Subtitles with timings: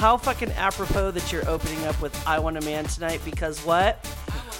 [0.00, 4.04] How fucking apropos that you're opening up with "I Want a Man" tonight because what?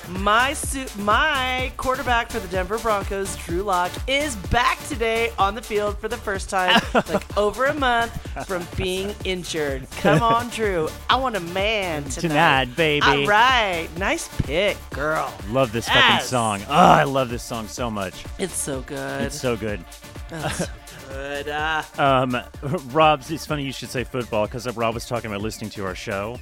[0.09, 5.62] My su- my quarterback for the Denver Broncos, Drew Lock, is back today on the
[5.62, 8.12] field for the first time, like over a month
[8.47, 9.87] from being injured.
[10.00, 10.88] Come on, Drew.
[11.09, 12.20] I want a man tonight,
[12.66, 13.06] Tonight, baby.
[13.06, 15.33] All right, nice pick, girl.
[15.50, 16.28] Love this fucking Yes.
[16.28, 16.61] song.
[16.69, 18.25] Oh, I love this song so much.
[18.38, 19.22] It's so good.
[19.22, 19.84] It's so good.
[21.10, 21.48] good.
[21.48, 22.37] Uh, Um,
[22.92, 23.30] Rob's.
[23.30, 26.38] It's funny you should say football because Rob was talking about listening to our show,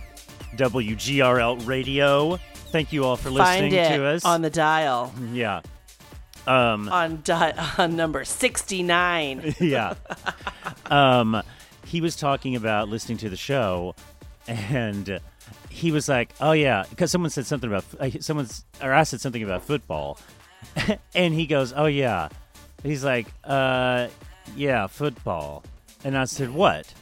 [0.56, 2.38] WGRL Radio.
[2.70, 4.24] Thank you all for listening find it to us.
[4.24, 5.62] on the dial yeah.
[6.46, 9.54] Um, on di- on number sixty nine.
[9.60, 9.94] yeah.
[10.86, 11.42] Um,
[11.86, 13.94] he was talking about listening to the show,
[14.46, 15.20] and
[15.68, 19.20] he was like, "Oh yeah," because someone said something about uh, someone's or I said
[19.20, 20.18] something about football,
[21.14, 22.28] and he goes, "Oh yeah,"
[22.82, 24.08] he's like, "Uh,
[24.56, 25.64] yeah, football,"
[26.04, 26.92] and I said, "What?"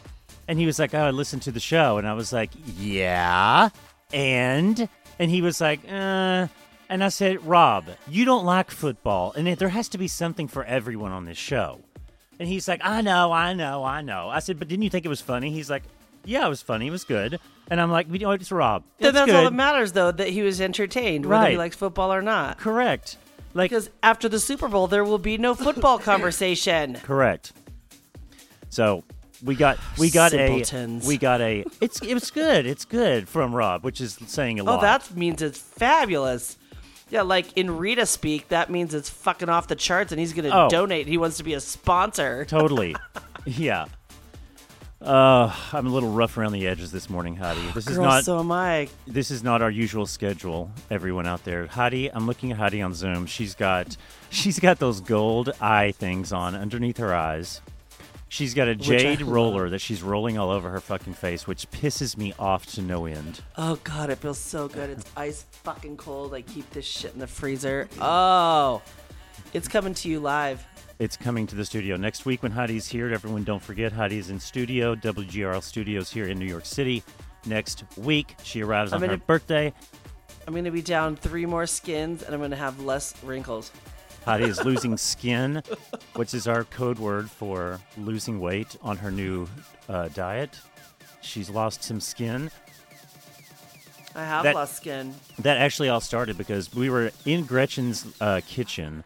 [0.48, 3.70] And he was like, "Oh, I listened to the show," and I was like, "Yeah,"
[4.12, 4.88] and
[5.18, 6.48] and he was like, "Uh."
[6.88, 10.64] And I said, Rob, you don't like football, and there has to be something for
[10.64, 11.80] everyone on this show.
[12.38, 14.28] And he's like, I know, I know, I know.
[14.28, 15.50] I said, but didn't you think it was funny?
[15.50, 15.82] He's like,
[16.24, 16.86] Yeah, it was funny.
[16.86, 17.40] It was good.
[17.68, 18.84] And I'm like, you know, it's Rob.
[18.98, 19.34] It's that's good.
[19.34, 22.58] all that matters, though, that he was entertained, whether he likes football or not.
[22.58, 23.16] Correct.
[23.56, 26.94] Like, Because after the Super Bowl, there will be no football conversation.
[27.02, 27.52] correct.
[28.68, 29.02] So
[29.42, 31.04] we got we got Simpletons.
[31.04, 32.66] a we got a it's it was good.
[32.66, 34.78] It's good from Rob, which is saying a oh, lot.
[34.78, 36.58] Oh, that means it's fabulous.
[37.08, 40.50] Yeah, like in Rita speak, that means it's fucking off the charts, and he's gonna
[40.52, 40.68] Oh.
[40.68, 41.06] donate.
[41.06, 42.44] He wants to be a sponsor.
[42.44, 42.94] totally.
[43.46, 43.86] yeah.
[45.00, 47.60] Uh, I'm a little rough around the edges this morning, Heidi.
[47.74, 48.88] This is Girl, not so am I.
[49.06, 52.94] this is not our usual schedule everyone out there heidi i'm looking at heidi on
[52.94, 53.96] zoom she's got
[54.30, 57.60] she's got those gold eye things on underneath her eyes
[58.28, 62.16] She's got a jade roller that she's rolling all over her fucking face which pisses
[62.16, 64.90] me off to no end Oh god, it feels so good.
[64.90, 66.34] It's ice fucking cold.
[66.34, 67.88] I keep this shit in the freezer.
[68.00, 68.82] Oh,
[69.52, 70.66] it's coming to you live.
[70.98, 74.40] It's coming to the studio next week when heidi's here everyone don't forget heidi's in
[74.40, 77.02] studio wgrl studios here in new york city
[77.44, 79.72] next week she arrives I'm on gonna- birthday
[80.48, 83.72] I'm gonna be down three more skins, and I'm gonna have less wrinkles.
[84.24, 85.60] Heidi is losing skin,
[86.14, 89.48] which is our code word for losing weight on her new
[89.88, 90.56] uh, diet.
[91.20, 92.52] She's lost some skin.
[94.14, 95.16] I have That- lost skin.
[95.40, 99.02] That actually all started because we were in Gretchen's uh, kitchen,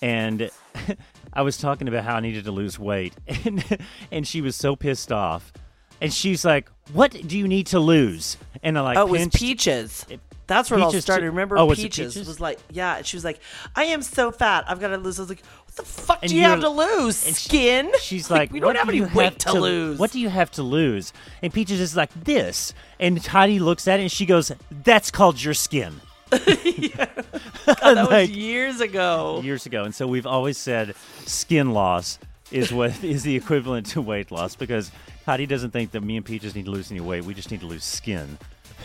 [0.00, 0.48] and
[1.32, 3.64] I was talking about how I needed to lose weight, and
[4.10, 5.52] and she was so pissed off,
[6.00, 9.28] and she's like, "What do you need to lose?" And I like, Oh, it was
[9.28, 10.06] peaches.
[10.46, 11.22] That's where it all started.
[11.22, 12.26] too- Remember, Oh, peaches, Peaches?
[12.28, 13.00] was like, yeah.
[13.02, 13.40] She was like,
[13.76, 14.64] I am so fat.
[14.68, 15.18] I've got to lose.
[15.18, 17.26] I was like, what the fuck And do you have to lose?
[17.26, 17.92] and she- Skin.
[18.00, 19.98] She's like, we don't have do any weight have to, lose.
[19.98, 21.12] What do you have to lose?"
[21.42, 25.42] And Peaches is like, "This." And Heidi looks at it and she goes, "That's called
[25.42, 26.00] your skin."
[27.66, 29.40] that was years ago.
[29.42, 30.94] Years ago, and so we've always said
[31.26, 32.18] skin loss
[32.50, 34.90] is what is the equivalent to weight loss because
[35.26, 37.24] Heidi doesn't think that me and Peaches need to lose any weight.
[37.24, 38.38] We just need to lose skin.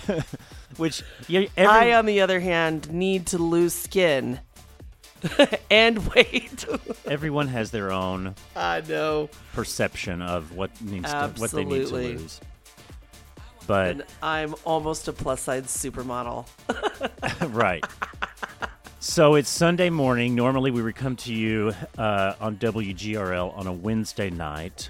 [0.77, 4.39] Which yeah, every, I, on the other hand, need to lose skin
[5.71, 6.65] and weight.
[7.05, 9.29] everyone has their own I know.
[9.53, 12.41] perception of what needs to, what they need to lose.
[13.67, 16.45] But And I'm almost a plus size supermodel.
[17.53, 17.83] right.
[18.99, 20.35] So it's Sunday morning.
[20.35, 24.89] Normally, we would come to you uh, on WGRL on a Wednesday night.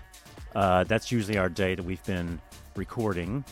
[0.55, 2.39] Uh, that's usually our day that we've been
[2.75, 3.43] recording.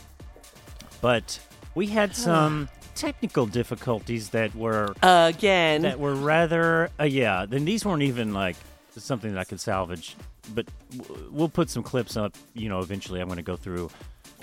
[1.00, 1.38] But
[1.74, 5.82] we had some technical difficulties that were Again.
[5.82, 7.46] that were rather uh, yeah.
[7.46, 8.56] Then these weren't even like
[8.96, 10.16] something that I could salvage.
[10.54, 10.66] But
[10.96, 12.34] w- we'll put some clips up.
[12.54, 13.90] You know, eventually I'm going to go through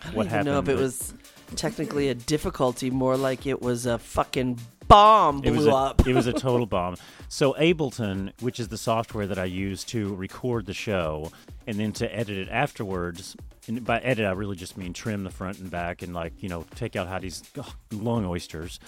[0.04, 0.46] I don't what even happened.
[0.48, 1.14] know if it was
[1.56, 6.08] technically a difficulty, more like it was a fucking bomb blew it was a, up.
[6.08, 6.96] it was a total bomb.
[7.30, 11.32] So Ableton, which is the software that I use to record the show
[11.66, 13.36] and then to edit it afterwards.
[13.68, 16.50] And by edit, I really just mean trim the front and back and like you
[16.50, 18.80] know take out Heidi's ugh, long oysters,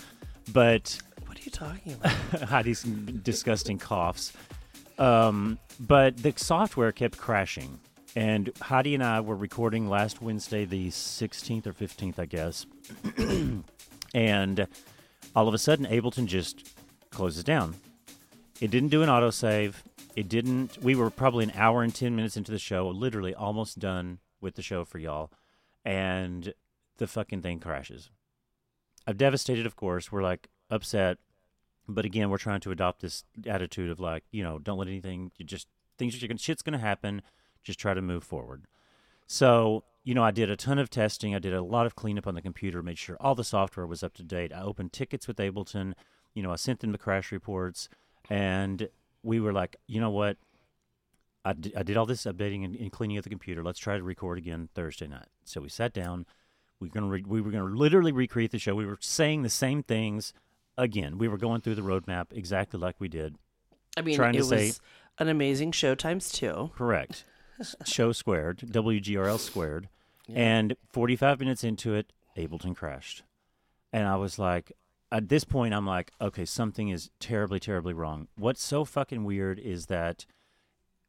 [0.52, 2.12] but what are you talking about?
[2.50, 4.34] Heidi's disgusting coughs.
[4.98, 7.80] Um, but the software kept crashing.
[8.16, 12.66] And Heidi and I were recording last Wednesday, the 16th or 15th, I guess.
[14.14, 14.68] and
[15.36, 16.74] all of a sudden, Ableton just
[17.10, 17.76] closes down.
[18.62, 19.76] It didn't do an autosave.
[20.16, 20.82] It didn't.
[20.82, 24.56] We were probably an hour and 10 minutes into the show, literally almost done with
[24.56, 25.30] the show for y'all.
[25.84, 26.54] And
[26.98, 28.10] the fucking thing crashes.
[29.06, 30.10] I'm devastated, of course.
[30.10, 31.18] We're like upset.
[31.86, 35.32] But again, we're trying to adopt this attitude of like, you know, don't let anything,
[35.38, 37.22] you just, things are shit's going to happen.
[37.66, 38.64] Just try to move forward.
[39.28, 41.34] So you know, I did a ton of testing.
[41.34, 44.04] I did a lot of cleanup on the computer, made sure all the software was
[44.04, 44.54] up to date.
[44.54, 45.94] I opened tickets with Ableton.
[46.36, 47.90] You know, I sent them the crash reports,
[48.30, 48.88] and
[49.24, 50.38] we were like, you know what?
[51.44, 53.64] I did, I did all this updating and, and cleaning of the computer.
[53.64, 55.28] Let's try to record again Thursday night.
[55.44, 56.28] So we sat down.
[56.80, 58.76] We were gonna re- we were gonna literally recreate the show.
[58.76, 60.34] We were saying the same things
[60.78, 61.18] again.
[61.18, 63.38] We were going through the roadmap exactly like we did.
[63.98, 64.82] I mean, trying it to say- was
[65.18, 66.72] an amazing show times two.
[66.76, 67.24] Correct.
[67.86, 69.90] Show squared, WGRL squared.
[70.34, 73.24] And 45 minutes into it, Ableton crashed.
[73.94, 74.72] And I was like,
[75.12, 78.28] at this point, I'm like, okay, something is terribly, terribly wrong.
[78.36, 80.26] What's so fucking weird is that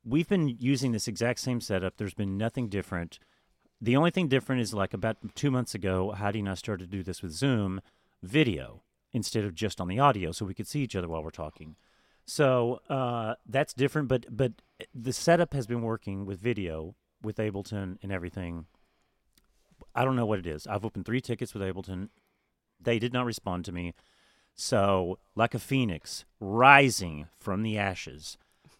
[0.04, 1.96] we've been using this exact same setup.
[1.96, 3.18] There's been nothing different.
[3.80, 6.96] The only thing different is like about two months ago, Heidi and I started to
[6.96, 7.80] do this with Zoom
[8.22, 8.82] video
[9.12, 11.76] instead of just on the audio so we could see each other while we're talking.
[12.26, 14.52] So uh, that's different, but but
[14.94, 18.66] the setup has been working with video with Ableton and everything.
[19.94, 20.66] I don't know what it is.
[20.66, 22.08] I've opened three tickets with Ableton.
[22.80, 23.94] They did not respond to me.
[24.54, 28.38] So, like a phoenix rising from the ashes,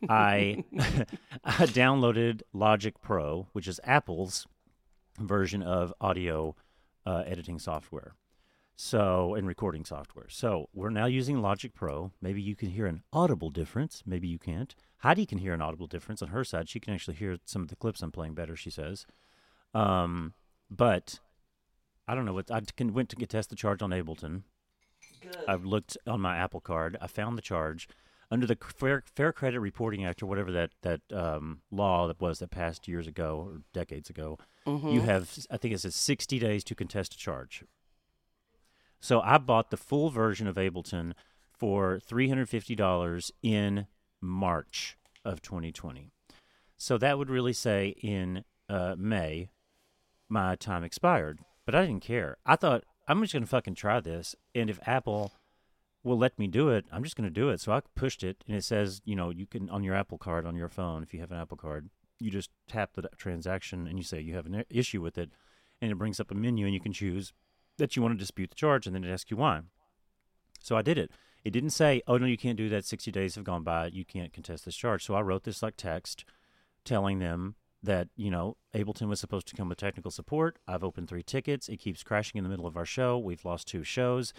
[0.09, 0.65] I,
[1.45, 4.47] I downloaded Logic Pro, which is Apple's
[5.19, 6.57] version of audio
[7.05, 8.15] uh, editing software.
[8.79, 10.29] So, and recording software.
[10.29, 12.13] So, we're now using Logic Pro.
[12.21, 14.03] Maybe you can hear an audible difference.
[14.05, 14.75] Maybe you can't.
[14.99, 16.69] Heidi can hear an audible difference on her side.
[16.69, 19.07] She can actually hear some of the clips I'm playing better, she says.
[19.73, 20.35] Um,
[20.71, 21.21] but
[22.07, 24.43] I don't know what I can, went to get test the charge on Ableton.
[25.23, 25.37] Good.
[25.49, 26.99] I've looked on my Apple Card.
[27.01, 27.89] I found the charge
[28.31, 32.41] under the Fair, Fair Credit Reporting Act or whatever that that um, law that was
[32.41, 34.39] that passed years ago or decades ago.
[34.93, 37.65] You have, I think it says 60 days to contest a charge.
[39.07, 41.13] So I bought the full version of Ableton
[41.57, 43.87] for $350 in
[44.21, 46.11] March of 2020.
[46.77, 49.51] So that would really say in uh, May,
[50.29, 51.39] my time expired.
[51.65, 52.39] But I didn't care.
[52.45, 55.31] I thought I'm just gonna fucking try this, and if Apple
[56.03, 57.61] will let me do it, I'm just gonna do it.
[57.61, 60.45] So I pushed it, and it says, you know, you can on your Apple Card
[60.45, 63.99] on your phone, if you have an Apple Card, you just tap the transaction and
[63.99, 65.31] you say you have an issue with it,
[65.81, 67.33] and it brings up a menu, and you can choose
[67.79, 69.61] that you want to dispute the charge, and then it asks you why.
[70.61, 71.11] So I did it.
[71.45, 72.85] It didn't say, "Oh no, you can't do that.
[72.85, 73.87] 60 days have gone by.
[73.87, 76.25] You can't contest this charge." So I wrote this like text,
[76.85, 80.59] telling them that you know Ableton was supposed to come with technical support.
[80.67, 81.69] I've opened three tickets.
[81.69, 83.17] It keeps crashing in the middle of our show.
[83.19, 84.33] We've lost two shows.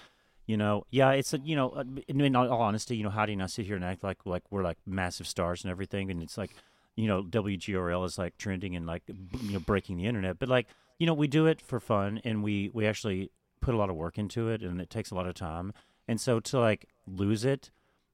[0.46, 3.26] You know, yeah, it's a you know, uh, in, in all honesty, you know, how
[3.26, 6.12] do you not sit here and act like like we're like massive stars and everything,
[6.12, 6.52] and it's like,
[6.96, 10.68] you know, WGRL is like trending and like you know breaking the internet, but like
[10.98, 13.96] you know, we do it for fun and we we actually put a lot of
[13.96, 15.74] work into it, and it takes a lot of time,
[16.08, 17.72] and so to like lose it,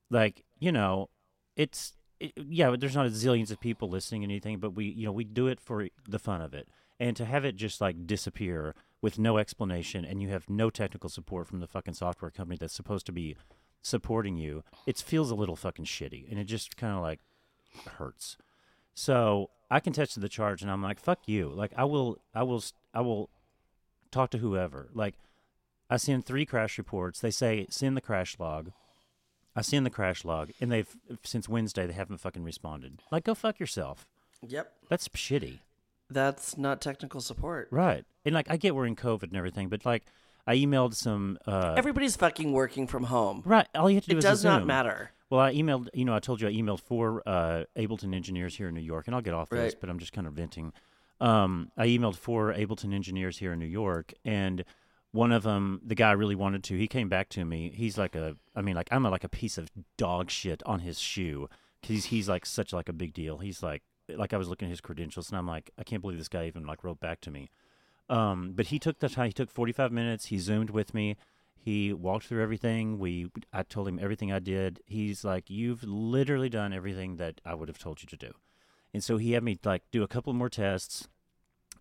[0.09, 1.09] like you know,
[1.55, 5.05] it's it, yeah, there's not a zillions of people listening and anything, but we you
[5.05, 6.67] know we do it for the fun of it,
[6.99, 11.09] and to have it just like disappear with no explanation, and you have no technical
[11.09, 13.35] support from the fucking software company that's supposed to be
[13.81, 17.19] supporting you, it feels a little fucking shitty, and it just kind of like
[17.97, 18.37] hurts.
[18.93, 22.63] So I contested the charge, and I'm like, "Fuck you!" Like I will, I will,
[22.93, 23.29] I will
[24.11, 24.89] talk to whoever.
[24.93, 25.15] Like
[25.89, 27.19] I send three crash reports.
[27.19, 28.71] They say send the crash log.
[29.55, 32.99] I send the crash log, and they've since Wednesday they haven't fucking responded.
[33.11, 34.05] Like, go fuck yourself.
[34.47, 34.71] Yep.
[34.89, 35.59] That's shitty,
[36.09, 37.67] That's not technical support.
[37.71, 38.03] right?
[38.25, 40.03] And like, I get we're in COVID and everything, but like,
[40.45, 41.37] I emailed some.
[41.47, 43.41] uh Everybody's fucking working from home.
[43.45, 45.11] Right, all you have to do It is does not matter.
[45.33, 48.67] Well, I emailed, you know, I told you I emailed four uh, Ableton engineers here
[48.67, 50.71] in New York, and I'll get off this, but I'm just kind of venting.
[51.19, 54.63] Um, I emailed four Ableton engineers here in New York, and
[55.11, 56.77] one of them, the guy really wanted to.
[56.77, 57.71] He came back to me.
[57.73, 60.81] He's like a, I mean, like I'm a, like a piece of dog shit on
[60.81, 61.49] his shoe
[61.81, 63.39] because he's, he's like such like a big deal.
[63.39, 66.19] He's like, like I was looking at his credentials, and I'm like, I can't believe
[66.19, 67.49] this guy even like wrote back to me.
[68.07, 69.27] Um, but he took the time.
[69.27, 70.27] He took 45 minutes.
[70.27, 71.17] He zoomed with me.
[71.63, 72.99] He walked through everything.
[72.99, 74.81] We, I told him everything I did.
[74.85, 78.33] He's like, "You've literally done everything that I would have told you to do,"
[78.93, 81.07] and so he had me like do a couple more tests,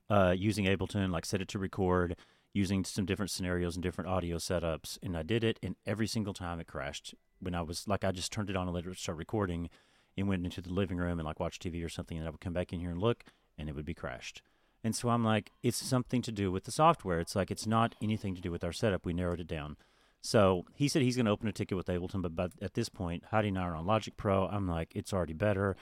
[0.09, 2.15] uh, using Ableton, like set it to record,
[2.53, 5.59] using some different scenarios and different audio setups, and I did it.
[5.65, 7.17] And every single time it crashed.
[7.41, 9.69] When I was like, I just turned it on and let it start recording,
[10.17, 12.41] and went into the living room and like watched TV or something, and I would
[12.41, 13.25] come back in here and look,
[13.59, 14.43] and it would be crashed.
[14.85, 17.21] And so I'm like, it's something to do with the software.
[17.21, 19.05] It's like it's not anything to do with our setup.
[19.07, 19.77] We narrowed it down.
[20.21, 22.89] So he said he's going to open a ticket with Ableton, but, but at this
[22.89, 24.47] point, Heidi and I are on Logic Pro.
[24.47, 25.77] I'm like, it's already better.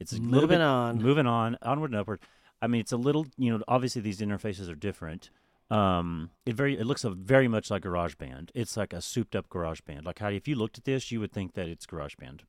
[0.00, 0.98] It's Moving bit- on.
[1.00, 2.20] moving on, onward and upward.
[2.60, 5.30] I mean, it's a little, you know, obviously these interfaces are different.
[5.70, 8.50] Um, it very, it looks a, very much like GarageBand.
[8.54, 10.04] It's like a souped up GarageBand.
[10.04, 12.40] Like Heidi, if you looked at this, you would think that it's GarageBand.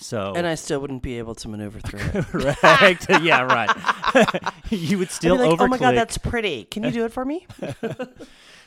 [0.00, 2.62] So And I still wouldn't be able to maneuver through it.
[2.62, 4.52] right, yeah, right.
[4.70, 6.64] you would still like, over oh my god, that's pretty.
[6.64, 7.46] Can you do it for me?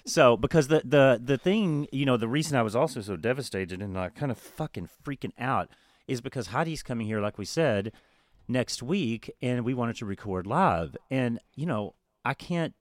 [0.06, 3.82] So, because the the the thing, you know, the reason I was also so devastated
[3.82, 5.70] and like kind of fucking freaking out
[6.08, 7.94] is because Heidi's coming here, like we said,
[8.48, 12.74] next week, and we wanted to record live, and you know, I can't,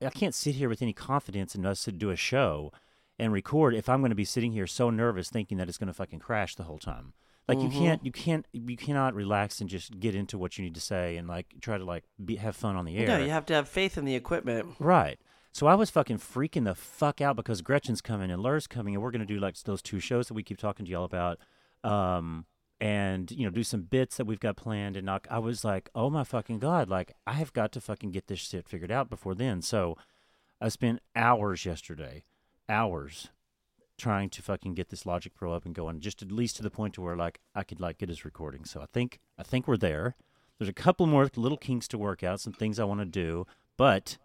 [0.00, 2.72] I can't sit here with any confidence in us to do a show
[3.18, 5.88] and record if I'm going to be sitting here so nervous, thinking that it's going
[5.88, 7.12] to fucking crash the whole time.
[7.50, 10.74] Like you can't, you can't, you cannot relax and just get into what you need
[10.74, 13.06] to say and like try to like be, have fun on the air.
[13.06, 14.76] No, you have to have faith in the equipment.
[14.78, 15.18] Right.
[15.52, 19.02] So I was fucking freaking the fuck out because Gretchen's coming and Lur's coming, and
[19.02, 21.38] we're gonna do like those two shows that we keep talking to y'all about,
[21.82, 22.46] um,
[22.80, 24.96] and you know do some bits that we've got planned.
[24.96, 28.12] And like, I was like, oh my fucking god, like I have got to fucking
[28.12, 29.60] get this shit figured out before then.
[29.60, 29.96] So
[30.60, 32.24] I spent hours yesterday,
[32.68, 33.30] hours
[34.00, 36.70] trying to fucking get this Logic Pro up and going, just at least to the
[36.70, 38.64] point to where like I could like get us recording.
[38.64, 40.16] So I think I think we're there.
[40.58, 43.46] There's a couple more little kinks to work out, some things I want to do,
[43.76, 44.18] but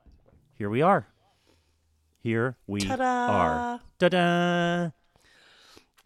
[0.53, 1.07] here we are.
[2.17, 3.03] Here we Ta-da!
[3.03, 3.79] are.
[3.99, 4.85] Ta-da!
[4.87, 4.91] I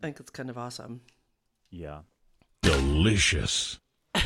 [0.02, 1.02] think it's kind of awesome.
[1.70, 2.00] Yeah.
[2.62, 3.80] Delicious.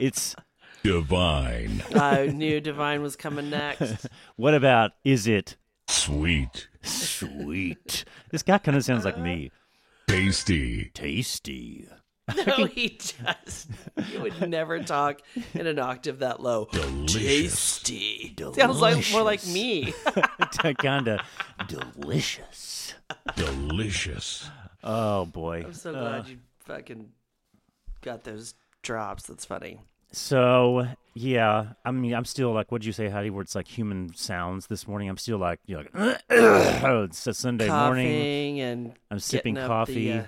[0.00, 0.34] It's
[0.82, 1.82] Divine.
[1.94, 4.06] I knew Divine was coming next.
[4.36, 5.56] what about is it
[6.04, 6.68] Sweet.
[6.82, 8.04] sweet?
[8.30, 9.52] this guy kind of sounds like me.
[10.08, 10.90] Tasty.
[10.94, 11.88] Tasty.
[12.46, 13.68] No, he just.
[14.06, 15.20] He would never talk
[15.54, 16.68] in an octave that low.
[16.72, 17.80] Delicious.
[17.82, 18.34] Tasty.
[18.54, 19.92] Sounds like more like me.
[20.78, 21.20] kind of
[21.66, 22.94] delicious.
[23.36, 24.48] Delicious.
[24.84, 25.64] Oh boy.
[25.66, 27.10] I'm so glad you fucking
[28.02, 29.24] got those drops.
[29.24, 29.80] That's funny.
[30.12, 33.30] So yeah, I mean, I'm still like, what'd you say, Heidi?
[33.30, 35.08] Where it's like human sounds this morning.
[35.08, 38.60] I'm still like, you're like, oh, it's a Sunday morning.
[38.60, 40.12] And I'm sipping coffee.
[40.12, 40.26] The,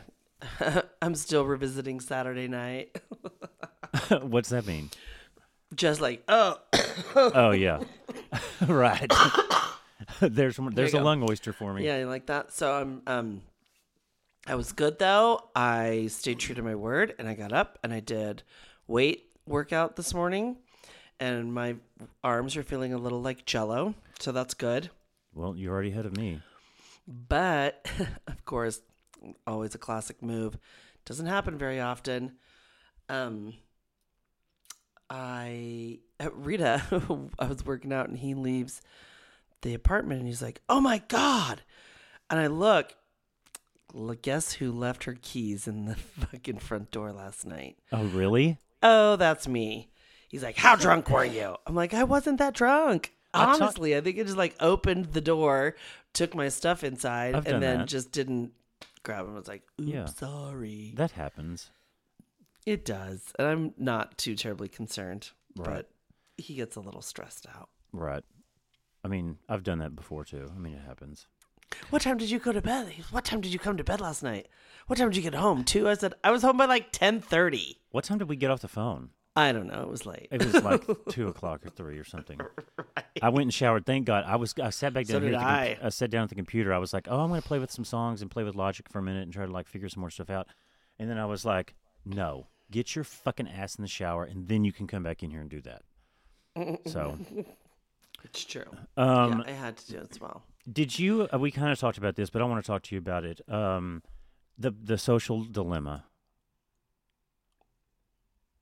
[0.61, 2.99] uh, I'm still revisiting Saturday night.
[4.23, 4.91] What's that mean?
[5.75, 6.59] Just like, oh,
[7.17, 7.81] Oh yeah,
[8.67, 9.11] right.
[10.21, 11.05] there's there's you a go.
[11.05, 11.85] lung oyster for me.
[11.85, 12.53] yeah, you like that.
[12.53, 13.43] So I'm um,
[14.47, 15.49] I was good though.
[15.55, 18.43] I stayed true to my word, and I got up and I did
[18.87, 20.57] weight workout this morning,
[21.21, 21.77] and my
[22.23, 24.91] arms are feeling a little like Jello, so that's good.
[25.35, 26.41] Well, you're already ahead of me.
[27.07, 27.87] But
[28.27, 28.81] of course,
[29.47, 30.57] always a classic move.
[31.05, 32.33] Doesn't happen very often.
[33.09, 33.55] Um,
[35.11, 36.83] I uh, Rita,
[37.39, 38.81] I was working out and he leaves
[39.63, 41.63] the apartment and he's like, "Oh my god!"
[42.31, 42.95] And I look.
[43.97, 45.95] Look, guess who left her keys in the
[46.27, 47.77] fucking front door last night?
[47.93, 48.59] Oh really?
[48.85, 49.91] Oh, that's me.
[50.29, 54.19] He's like, "How drunk were you?" I'm like, "I wasn't that drunk." Honestly, I think
[54.19, 55.75] I just like opened the door,
[56.13, 57.89] took my stuff inside, I've done and then that.
[57.89, 58.53] just didn't
[59.03, 59.33] grab him.
[59.33, 60.05] I was like, "Oops, Yeah.
[60.07, 61.71] sorry." That happens.
[62.67, 65.67] It does, and I'm not too terribly concerned, Right.
[65.67, 65.91] but
[66.37, 67.69] he gets a little stressed out.
[67.93, 68.25] Right.
[69.05, 70.51] I mean, I've done that before too.
[70.55, 71.27] I mean, it happens.
[71.91, 72.89] What time did you go to bed?
[72.89, 74.49] He goes, What time did you come to bed last night?
[74.87, 75.65] What time did you get home?
[75.65, 75.89] Two.
[75.89, 77.81] I said I was home by like ten thirty.
[77.91, 79.11] What time did we get off the phone?
[79.37, 79.81] I don't know.
[79.83, 80.29] It was late.
[80.31, 82.39] It was like two o'clock or three or something.
[83.21, 83.85] I went and showered.
[83.87, 84.25] Thank God.
[84.27, 84.55] I was.
[84.63, 85.31] I sat back down So here.
[85.31, 85.87] did at the com- I.
[85.87, 86.73] I sat down at the computer.
[86.73, 88.87] I was like, oh, I'm going to play with some songs and play with Logic
[88.89, 90.47] for a minute and try to like figure some more stuff out.
[90.99, 94.65] And then I was like, no, get your fucking ass in the shower and then
[94.65, 95.83] you can come back in here and do that.
[96.87, 97.19] So,
[98.25, 98.63] It's true.
[98.97, 100.45] um, yeah, I had to do it as well.
[100.71, 101.29] Did you?
[101.33, 103.25] Uh, we kind of talked about this, but I want to talk to you about
[103.25, 103.41] it.
[103.49, 104.03] Um,
[104.59, 106.05] the the social dilemma.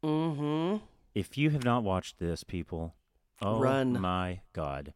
[0.02, 0.84] Mm-hmm.
[1.14, 2.94] If you have not watched this, people,
[3.40, 4.00] oh Run.
[4.00, 4.94] my god!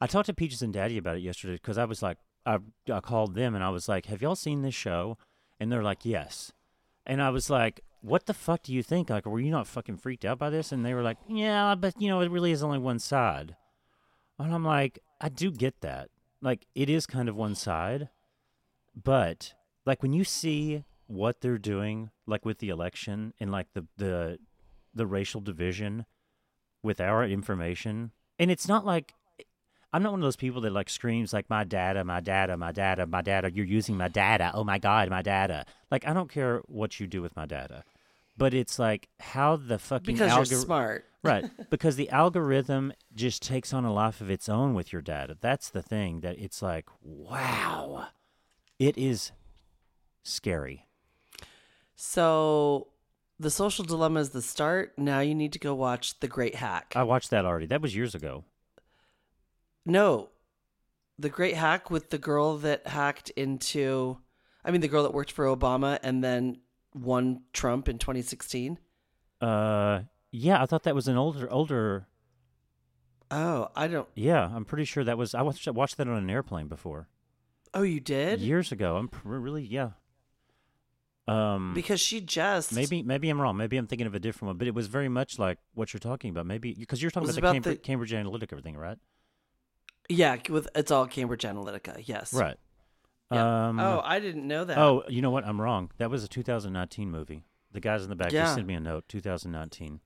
[0.00, 2.58] I talked to Peaches and Daddy about it yesterday because I was like, I,
[2.90, 5.18] I called them and I was like, "Have y'all seen this show?"
[5.60, 6.52] And they're like, "Yes."
[7.04, 9.10] And I was like, "What the fuck do you think?
[9.10, 12.00] Like, were you not fucking freaked out by this?" And they were like, "Yeah, but
[12.00, 13.56] you know, it really is only one side."
[14.38, 16.10] And I'm like, I do get that.
[16.40, 18.08] Like, it is kind of one side,
[18.94, 19.54] but
[19.84, 24.38] like when you see what they're doing, like with the election and like the the
[24.94, 26.04] the racial division
[26.82, 29.14] with our information, and it's not like
[29.92, 32.72] I'm not one of those people that like screams like my data, my data, my
[32.72, 33.50] data, my data.
[33.50, 34.50] You're using my data.
[34.54, 35.64] Oh my god, my data.
[35.90, 37.84] Like I don't care what you do with my data,
[38.38, 41.04] but it's like how the fucking Because you're algor- smart.
[41.22, 45.36] right because the algorithm just takes on a life of its own with your data
[45.40, 48.06] that's the thing that it's like wow
[48.78, 49.32] it is
[50.22, 50.86] scary
[51.96, 52.88] So,
[53.40, 54.92] the social dilemma is the start.
[54.98, 56.92] Now you need to go watch The Great Hack.
[56.96, 58.44] i watched that already that was years ago
[59.86, 60.28] no,
[61.18, 64.18] The Great Hack with the girl that hacked into,
[64.62, 66.58] I mean, the girl that worked for Obama and then
[67.02, 68.78] won Trump in 2016?
[69.40, 70.00] Uh,
[70.30, 72.06] yeah, I thought that was an older older.
[73.30, 74.08] Oh, I don't.
[74.14, 75.34] Yeah, I'm pretty sure that was.
[75.34, 77.08] I watched watched that on an airplane before
[77.74, 78.40] Oh, you did?
[78.40, 78.96] years ago.
[78.96, 79.90] I'm pr- really yeah.
[81.26, 83.56] Um, Because she just maybe maybe I'm wrong.
[83.58, 86.00] Maybe I'm thinking of a different one, but it was very much like what you're
[86.00, 86.46] talking about.
[86.46, 88.12] Maybe because you're talking Was about, the, about Cambridge, the- Cambridge
[88.42, 88.96] Analytica everything, right?
[90.08, 92.02] Yeah, with it's all Cambridge Analytica.
[92.06, 92.32] Yes.
[92.32, 92.56] Right.
[93.30, 93.68] Yeah.
[93.68, 94.78] Um, oh, I didn't know that.
[94.78, 95.44] Oh, you know what?
[95.44, 95.90] I'm wrong.
[95.98, 97.44] That was a 2019 movie.
[97.72, 98.44] The guys in the back Yeah.
[98.44, 99.04] just sent me a note.
[99.08, 100.00] 2019.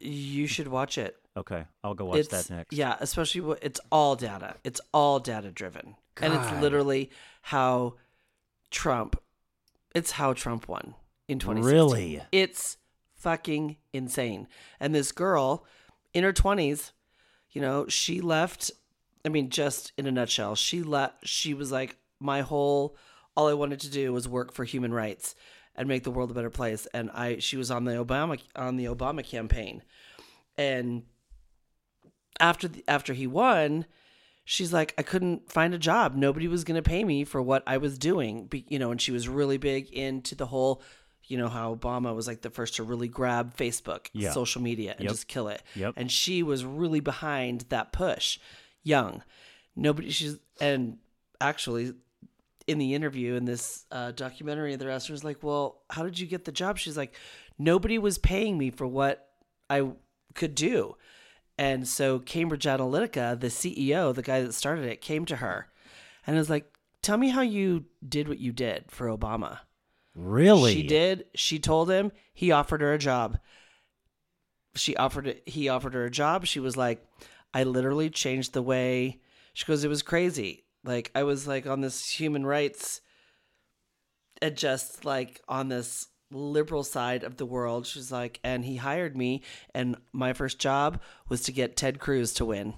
[0.00, 1.16] you should watch it.
[1.36, 2.72] Okay, I'll go watch it's that next.
[2.72, 4.54] yeah, especially what it's all data.
[4.62, 7.10] It's all data driven, and it's literally
[7.42, 7.94] how
[8.70, 9.20] Trump.
[9.94, 10.94] It's how Trump won
[11.26, 11.74] in 2016.
[11.76, 12.22] Really?
[12.30, 12.76] It's
[13.16, 14.46] fucking insane.
[14.78, 15.64] And this girl,
[16.14, 16.92] in her 20s,
[17.50, 18.70] you know, she left.
[19.24, 21.26] I mean, just in a nutshell, she left.
[21.26, 22.96] She was like, my whole,
[23.36, 25.34] all I wanted to do was work for human rights
[25.76, 26.86] and make the world a better place.
[26.92, 29.82] And I, she was on the Obama on the Obama campaign,
[30.56, 31.04] and
[32.40, 33.86] after the, after he won,
[34.44, 36.14] she's like, I couldn't find a job.
[36.14, 38.46] Nobody was going to pay me for what I was doing.
[38.46, 40.82] Be, you know, and she was really big into the whole,
[41.24, 44.32] you know, how Obama was like the first to really grab Facebook, Yeah.
[44.32, 45.10] social media, and Yep.
[45.12, 45.62] just kill it.
[45.74, 45.94] Yep.
[45.96, 48.38] And she was really behind that push.
[48.84, 49.22] Young,
[49.76, 50.10] nobody.
[50.10, 50.98] She's and
[51.40, 51.94] actually.
[52.68, 56.26] In the interview in this uh, documentary, the wrestler was like, "Well, how did you
[56.26, 57.16] get the job?" She's like,
[57.58, 59.26] "Nobody was paying me for what
[59.68, 59.90] I
[60.34, 60.96] could do."
[61.58, 65.68] And so Cambridge Analytica, the CEO, the guy that started it, came to her
[66.26, 66.72] and was like,
[67.02, 69.60] Tell me how you did what you did for Obama.
[70.14, 70.74] Really?
[70.74, 71.26] She did.
[71.34, 72.12] She told him.
[72.34, 73.38] He offered her a job.
[74.74, 75.42] She offered it.
[75.46, 76.44] He offered her a job.
[76.44, 77.04] She was like,
[77.54, 79.20] I literally changed the way.
[79.54, 80.64] She goes, It was crazy.
[80.88, 83.02] Like, I was like on this human rights,
[84.40, 87.86] and just like on this liberal side of the world.
[87.86, 89.42] She's like, and he hired me,
[89.74, 90.98] and my first job
[91.28, 92.72] was to get Ted Cruz to win.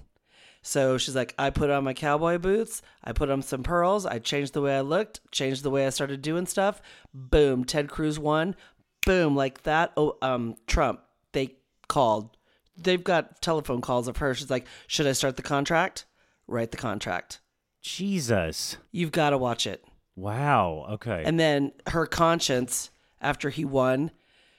[0.61, 4.19] So she's like, I put on my cowboy boots, I put on some pearls, I
[4.19, 6.81] changed the way I looked, changed the way I started doing stuff.
[7.13, 8.57] Boom, Ted Cruz won.
[9.05, 9.93] Boom, like that.
[9.95, 10.99] Oh, um, Trump.
[11.31, 11.55] They
[11.87, 12.35] called.
[12.75, 14.33] They've got telephone calls of her.
[14.33, 16.03] She's like, should I start the contract?
[16.45, 17.39] Write the contract.
[17.81, 18.77] Jesus.
[18.91, 19.83] You've got to watch it.
[20.15, 20.85] Wow.
[20.91, 21.23] Okay.
[21.25, 22.89] And then her conscience,
[23.21, 24.11] after he won,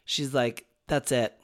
[0.04, 1.38] she's like, "That's it.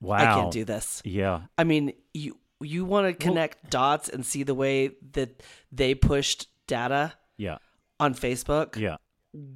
[0.00, 0.16] wow.
[0.16, 1.42] I can't do this." Yeah.
[1.56, 6.48] I mean, you you want to connect dots and see the way that they pushed
[6.66, 7.58] data Yeah.
[8.00, 8.76] on Facebook.
[8.76, 8.96] Yeah.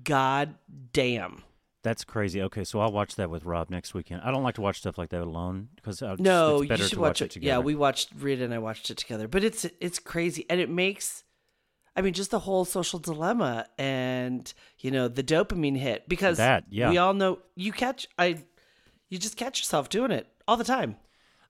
[0.05, 0.55] God
[0.93, 1.43] damn.
[1.85, 2.43] That's crazy.
[2.43, 4.21] Okay, so I'll watch that with Rob next weekend.
[4.23, 7.01] I don't like to watch stuff like that alone because No, it's you should to
[7.01, 7.31] watch it it.
[7.31, 7.49] together.
[7.49, 9.27] Yeah, we watched Rita and I watched it together.
[9.29, 11.23] But it's it's crazy and it makes
[11.99, 16.65] I mean just the whole social dilemma and you know the dopamine hit because That,
[16.71, 16.91] yeah.
[16.91, 18.45] we all know you catch I
[19.09, 20.95] you just catch yourself doing it all the time.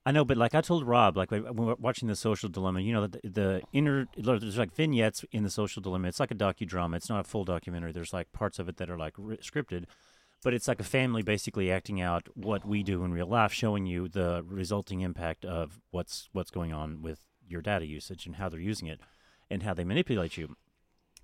[0.07, 2.79] I know, but like I told Rob, like when we we're watching the Social Dilemma,
[2.79, 6.07] you know, the, the inner there's like vignettes in the Social Dilemma.
[6.07, 6.95] It's like a docudrama.
[6.95, 7.91] It's not a full documentary.
[7.91, 9.83] There's like parts of it that are like scripted,
[10.43, 13.85] but it's like a family basically acting out what we do in real life, showing
[13.85, 18.49] you the resulting impact of what's what's going on with your data usage and how
[18.49, 18.99] they're using it,
[19.49, 20.55] and how they manipulate you.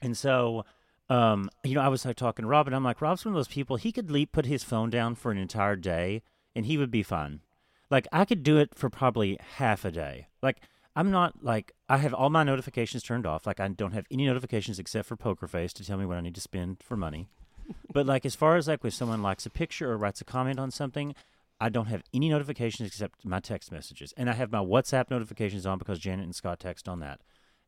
[0.02, 0.66] And so,
[1.10, 3.38] um, you know, I was like talking to Rob, and I'm like, Rob's one of
[3.38, 3.78] those people.
[3.78, 6.22] He could leave, put his phone down for an entire day,
[6.56, 7.42] and he would be fine.
[7.90, 10.28] Like I could do it for probably half a day.
[10.42, 10.58] Like
[10.96, 13.46] I'm not like I have all my notifications turned off.
[13.46, 16.22] Like I don't have any notifications except for Poker Face to tell me what I
[16.22, 17.28] need to spend for money.
[17.94, 20.60] but like as far as like when someone likes a picture or writes a comment
[20.60, 21.16] on something,
[21.60, 25.66] I don't have any notifications except my text messages, and I have my WhatsApp notifications
[25.66, 27.22] on because Janet and Scott text on that.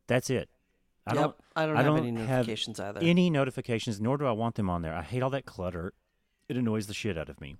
[0.07, 0.49] That's it.
[1.05, 1.35] I Yep, don't.
[1.55, 2.99] I don't I have don't any have notifications either.
[3.01, 4.93] Any notifications, nor do I want them on there.
[4.93, 5.93] I hate all that clutter.
[6.49, 7.55] It annoys the shit out of me.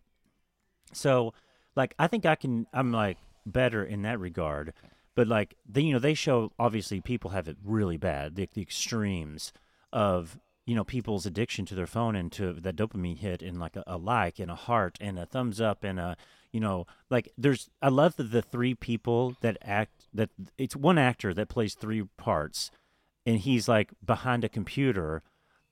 [0.93, 1.33] So,
[1.75, 2.67] like, I think I can.
[2.73, 4.73] I'm like better in that regard.
[5.15, 8.35] But like, they, you know, they show obviously people have it really bad.
[8.35, 9.51] The, the extremes
[9.91, 13.75] of you know people's addiction to their phone and to that dopamine hit and like
[13.77, 16.17] a, a like and a heart and a thumbs up and a
[16.51, 20.97] you know like there's I love the, the three people that act that it's one
[20.97, 22.71] actor that plays three parts
[23.25, 25.23] and he's like behind a computer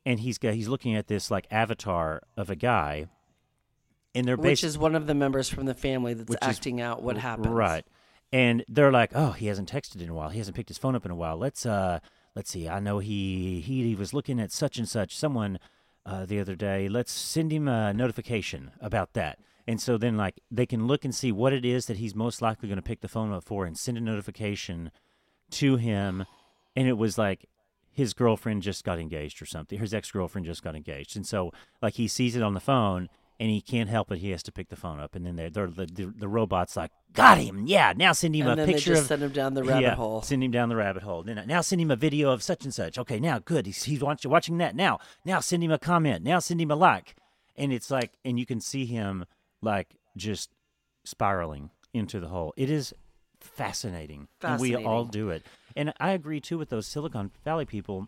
[0.06, 3.08] and he's got he's looking at this like avatar of a guy
[4.14, 6.82] and they're which is one of the members from the family that's Which is- acting
[6.82, 7.54] out what happened.
[7.56, 7.86] Right.
[8.34, 10.30] And they're like, "Oh, he hasn't texted in a while.
[10.30, 11.38] He hasn't picked his phone up in a while.
[11.38, 12.00] Let's uh
[12.36, 12.68] let's see.
[12.68, 15.60] I know he he, he was looking at such and such someone
[16.06, 16.90] uh, the other day.
[16.90, 21.14] Let's send him a notification about that." And so then like they can look and
[21.14, 23.66] see what it is that he's most likely going to pick the phone up for
[23.66, 24.92] and send a notification
[25.52, 26.26] to him
[26.76, 27.48] and it was like
[27.96, 29.80] his girlfriend just got engaged or something.
[29.80, 31.52] His ex girlfriend just got engaged, and so
[31.82, 34.20] like he sees it on the phone, and he can't help it.
[34.20, 36.76] He has to pick the phone up, and then they're, they're, the the the robot's
[36.76, 37.64] like, "Got him!
[37.66, 39.64] Yeah, now send him And a then they picture just of send him down the
[39.64, 40.22] rabbit yeah, hole.
[40.22, 41.24] Send him down the rabbit hole.
[41.24, 43.00] Then now send him a video of such and such.
[43.00, 43.66] Okay, now good.
[43.66, 45.00] He's he's watching watching that now.
[45.24, 46.24] Now send him a comment.
[46.24, 47.16] Now send him a like,
[47.56, 49.26] and it's like, and you can see him
[49.66, 50.50] like just
[51.04, 52.54] spiraling into the hole.
[52.56, 52.94] It is
[53.42, 55.44] fascinating, and we all do it.
[55.76, 58.08] And I agree too with those Silicon Valley people.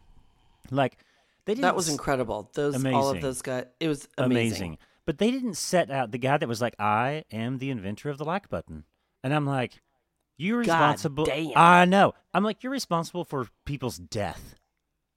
[0.71, 0.97] Like
[1.45, 2.49] they didn't That was incredible.
[2.53, 3.65] Those all of those guys.
[3.79, 4.37] It was amazing.
[4.37, 4.77] amazing.
[5.05, 8.17] But they didn't set out the guy that was like, I am the inventor of
[8.17, 8.83] the like button.
[9.23, 9.81] And I'm like,
[10.35, 11.25] you're God responsible.
[11.25, 11.53] damn.
[11.55, 12.13] I know.
[12.33, 14.55] I'm like, you're responsible for people's death.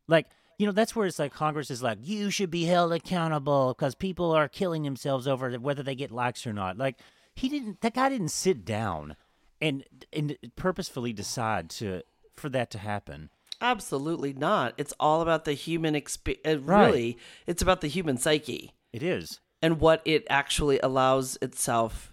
[0.06, 0.28] Like,
[0.60, 3.94] you know, that's where it's like Congress is like, you should be held accountable because
[3.94, 6.76] people are killing themselves over whether they get likes or not.
[6.76, 6.98] Like,
[7.34, 9.16] he didn't, that guy didn't sit down
[9.62, 12.02] and, and purposefully decide to,
[12.36, 13.30] for that to happen.
[13.62, 14.74] Absolutely not.
[14.76, 16.42] It's all about the human experience.
[16.46, 16.86] Uh, Right.
[16.88, 19.40] Really, it's about the human psyche It is.
[19.62, 22.12] and what it actually allows itself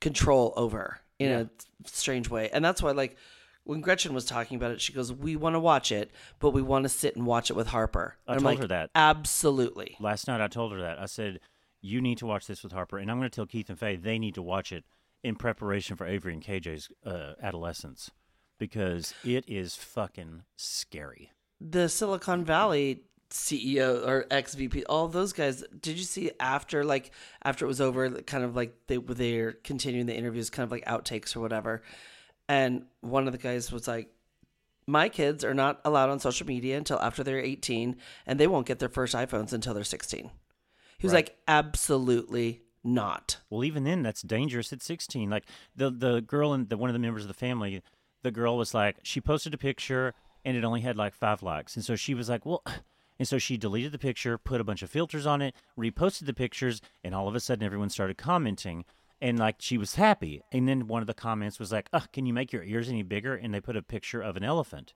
[0.00, 1.40] control over in Yeah.
[1.40, 1.48] a
[1.88, 2.50] strange way.
[2.50, 3.16] And that's why, like,
[3.64, 6.62] when Gretchen was talking about it, she goes, "We want to watch it, but we
[6.62, 8.90] want to sit and watch it with Harper." I And I'm told like, her that.
[8.94, 9.96] Absolutely.
[10.00, 10.98] Last night I told her that.
[10.98, 11.40] I said,
[11.82, 12.98] You need to watch this with Harper.
[12.98, 14.84] And I'm going to tell Keith and Faye they need to watch it
[15.22, 18.10] in preparation for Avery and KJ's uh, adolescence
[18.58, 21.30] because it is fucking scary.
[21.60, 25.62] the Silicon Valley CEO or ex VP, all those guys.
[25.80, 27.12] Did you see after like
[27.44, 30.84] after it was over, kind of like they they're continuing the interviews, kind of like
[30.86, 31.82] outtakes or whatever.
[32.50, 34.08] And one of the guys was like,
[34.84, 38.66] "My kids are not allowed on social media until after they're 18, and they won't
[38.66, 40.32] get their first iPhones until they're 16."
[40.98, 41.26] He was Right.
[41.28, 45.30] like, "Absolutely not." Well, even then, that's dangerous at 16.
[45.30, 47.82] Like the the girl and the one of the members of the family,
[48.22, 50.12] the girl was like, she posted a picture
[50.44, 52.64] and it only had like five likes, and so she was like, well,
[53.20, 56.34] and so she deleted the picture, put a bunch of filters on it, reposted the
[56.34, 58.84] pictures, and all of a sudden everyone started commenting.
[59.22, 62.24] And like she was happy, and then one of the comments was like, "Oh, can
[62.24, 64.94] you make your ears any bigger?" And they put a picture of an elephant,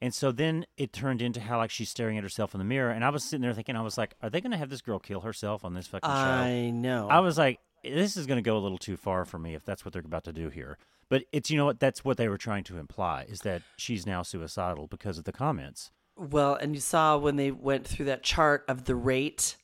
[0.00, 2.90] and so then it turned into how like she's staring at herself in the mirror,
[2.90, 4.82] and I was sitting there thinking, I was like, "Are they going to have this
[4.82, 7.08] girl kill herself on this fucking show?" I know.
[7.08, 9.64] I was like, this is going to go a little too far for me if
[9.64, 10.78] that's what they're about to do here.
[11.08, 14.06] But it's, you know what, that's what they were trying to imply is that she's
[14.06, 15.92] now suicidal because of the comments.
[16.16, 19.56] Well, and you saw when they went through that chart of the rate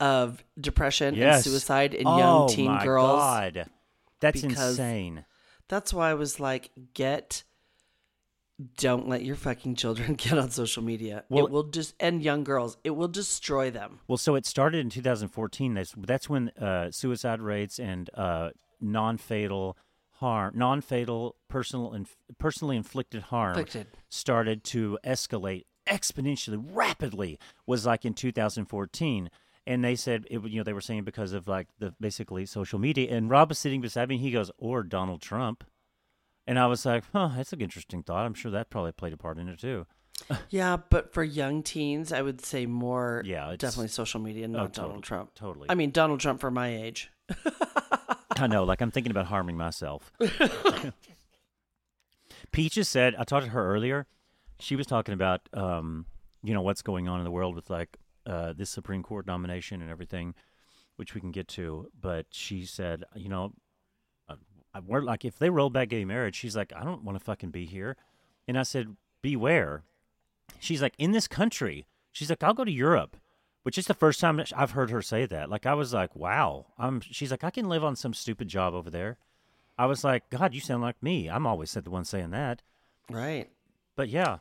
[0.00, 1.36] of depression Yes.
[1.36, 3.18] and suicide in oh, young teen my girls.
[3.18, 3.66] God.
[4.20, 5.24] That's insane.
[5.68, 7.44] That's why I was like, get
[8.76, 11.24] don't let your fucking children get on social media.
[11.28, 14.00] Well- it will just and young girls, it will destroy them.
[14.08, 15.74] Well, so it started in 2014.
[15.74, 19.76] That's, that's when uh, suicide rates and uh, non-fatal
[20.14, 23.86] harm, non-fatal personal inf- personally inflicted harm Inflicted.
[24.08, 29.30] started to escalate exponentially rapidly was like in 2014
[29.68, 32.78] and they said it you know they were saying because of like the basically social
[32.80, 35.62] media and rob was sitting beside me and he goes or donald trump
[36.46, 39.16] and i was like huh that's an interesting thought i'm sure that probably played a
[39.16, 39.86] part in it too
[40.50, 44.58] Yeah, but for young teens, I would say more Yeah, it's- definitely social media, not
[44.58, 45.34] Oh, totally, Donald Trump.
[45.36, 47.08] totally I mean Donald Trump for my age.
[48.36, 50.10] I know, like I'm thinking about harming myself.
[52.52, 54.06] Peaches said, I talked to her earlier.
[54.58, 56.06] She was talking about, um,
[56.42, 57.96] you know, what's going on in the world with like
[58.28, 60.34] uh, this Supreme Court nomination and everything,
[60.96, 61.88] which we can get to.
[62.00, 63.52] But she said, you know,
[64.28, 64.36] uh,
[64.74, 67.24] I, we're like, if they roll back gay marriage, she's like, I don't want to
[67.24, 67.96] fucking be here.
[68.46, 69.82] And I said, beware.
[70.60, 73.16] She's like, in this country, she's like, I'll go to Europe
[73.64, 75.50] which is the first time I've heard her say that.
[75.50, 76.68] Like I was like, wow.
[76.78, 77.02] I'm.
[77.02, 79.18] She's like, I can live on some stupid job over there.
[79.76, 81.28] I was like, God, you sound like me.
[81.28, 82.62] I'm always the one saying that.
[83.10, 83.50] Right.
[83.94, 84.38] But yeah.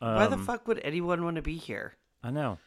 [0.00, 1.94] Why the Um, fuck would anyone want to be here?
[2.26, 2.58] I know.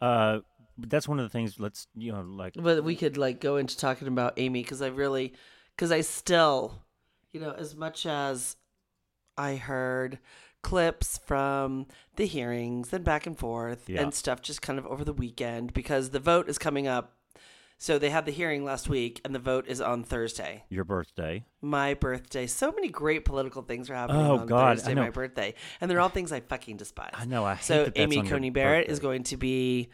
[0.00, 0.38] Uh,
[0.78, 1.60] but that's one of the things.
[1.60, 4.86] Let's you know, like But we could like go into talking about Amy because I
[4.88, 5.34] really,
[5.76, 6.82] because I still,
[7.32, 8.56] you know, as much as
[9.36, 10.18] I heard
[10.62, 14.02] clips from the hearings and back and forth Yeah.
[14.02, 17.16] and stuff just kind of over the weekend because the vote is coming up.
[17.82, 20.64] So they had the hearing last week and the vote is on Thursday.
[20.68, 21.46] your birthday.
[21.62, 22.46] My birthday.
[22.46, 25.54] So many great political things are happening Oh, on God, Thursday, my birthday.
[25.80, 27.12] And they're all things I fucking despise.
[27.14, 27.42] I know.
[27.46, 29.88] I hate So that Amy on Coney Barrett is going to be,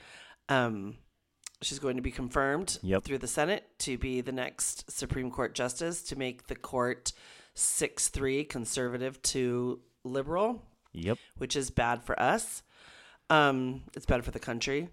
[0.49, 0.97] um,
[1.63, 3.05] she's going to be confirmed Yep.
[3.05, 7.13] through the Senate to be the next Supreme Court justice to make the court
[7.55, 10.61] six three conservative to liberal,
[10.93, 11.19] Yep.
[11.39, 12.65] which is bad for us.
[13.31, 14.89] Um, it's bad for the country,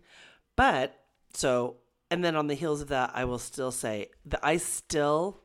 [0.56, 0.96] but
[1.34, 1.78] so
[2.14, 5.40] and then on the heels of that, I will still say that I still.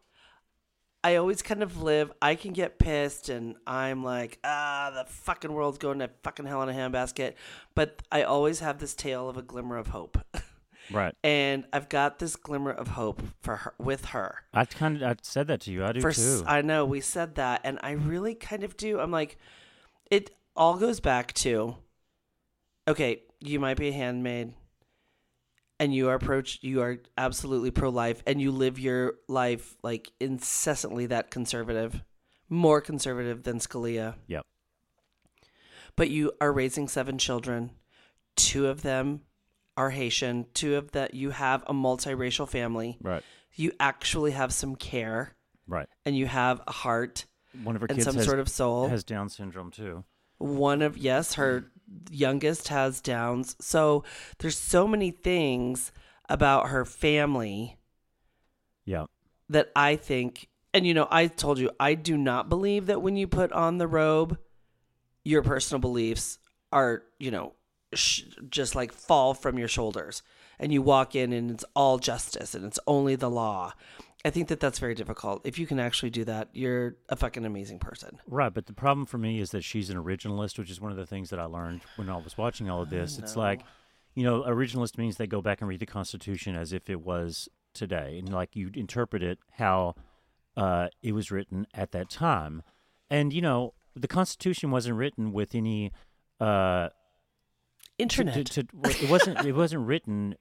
[1.02, 2.12] I always kind of live.
[2.20, 6.62] I can get pissed, and I'm like, ah, the fucking world's going to fucking hell
[6.62, 7.34] in a handbasket.
[7.74, 10.18] But I always have this tale of a glimmer of hope,
[10.90, 11.14] Right.
[11.24, 14.42] And I've got this glimmer of hope for her with her.
[14.52, 15.86] I kind of I said that to you.
[15.86, 16.42] I do For too.
[16.46, 19.00] I know we said that, and I really kind of do.
[19.00, 19.38] I'm like,
[20.10, 21.76] it all goes back to,
[22.86, 24.52] okay, you might be a handmaid,
[25.80, 30.10] and you are pro, you are absolutely pro life, and you live your life like
[30.20, 32.02] incessantly that conservative,
[32.48, 34.14] more conservative than Scalia.
[34.26, 34.44] yep.
[35.96, 37.70] But you are raising seven children,
[38.36, 39.22] two of them
[39.76, 42.98] are Haitian, two of that you have a multiracial family.
[43.02, 43.22] Right.
[43.54, 45.34] You actually have some care,
[45.66, 45.88] Right.
[46.04, 47.26] and you have a heart
[47.64, 48.88] One of her and kids some has, sort of soul.
[48.88, 50.04] has Down syndrome too.
[50.38, 51.70] One of yes, her
[52.10, 53.56] youngest has Downs.
[53.60, 54.04] So
[54.38, 55.92] there's so many things
[56.28, 57.78] about her family
[58.84, 59.06] Yeah.
[59.48, 63.16] that I think and you know, I told you I do not believe that when
[63.16, 64.38] you put on the robe
[65.24, 66.38] your personal beliefs
[66.72, 67.54] are, you know,
[67.94, 70.22] sh- just like fall from your shoulders
[70.58, 73.72] and you walk in and it's all justice and it's only the law.
[74.24, 75.42] I think that that's very difficult.
[75.44, 78.18] If you can actually do that, you're a fucking amazing person.
[78.26, 80.96] Right, but the problem for me is that she's an originalist, which is one of
[80.98, 83.18] the things that I learned when I was watching all of this.
[83.18, 83.60] It's like,
[84.14, 87.48] you know, originalist means they go back and read the Constitution as if it was
[87.74, 89.94] today, and like you interpret it how
[90.56, 92.62] uh, it was written at that time.
[93.08, 95.92] And you know, the Constitution wasn't written with any.
[96.40, 96.88] Uh,
[97.98, 98.46] Internet.
[98.46, 99.44] to- to- well, it wasn't.
[99.44, 100.34] It wasn't written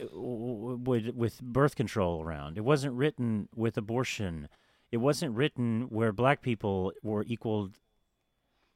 [0.00, 2.56] with with birth control around.
[2.58, 4.48] It wasn't written with abortion.
[4.90, 7.70] It wasn't written where black people were equal.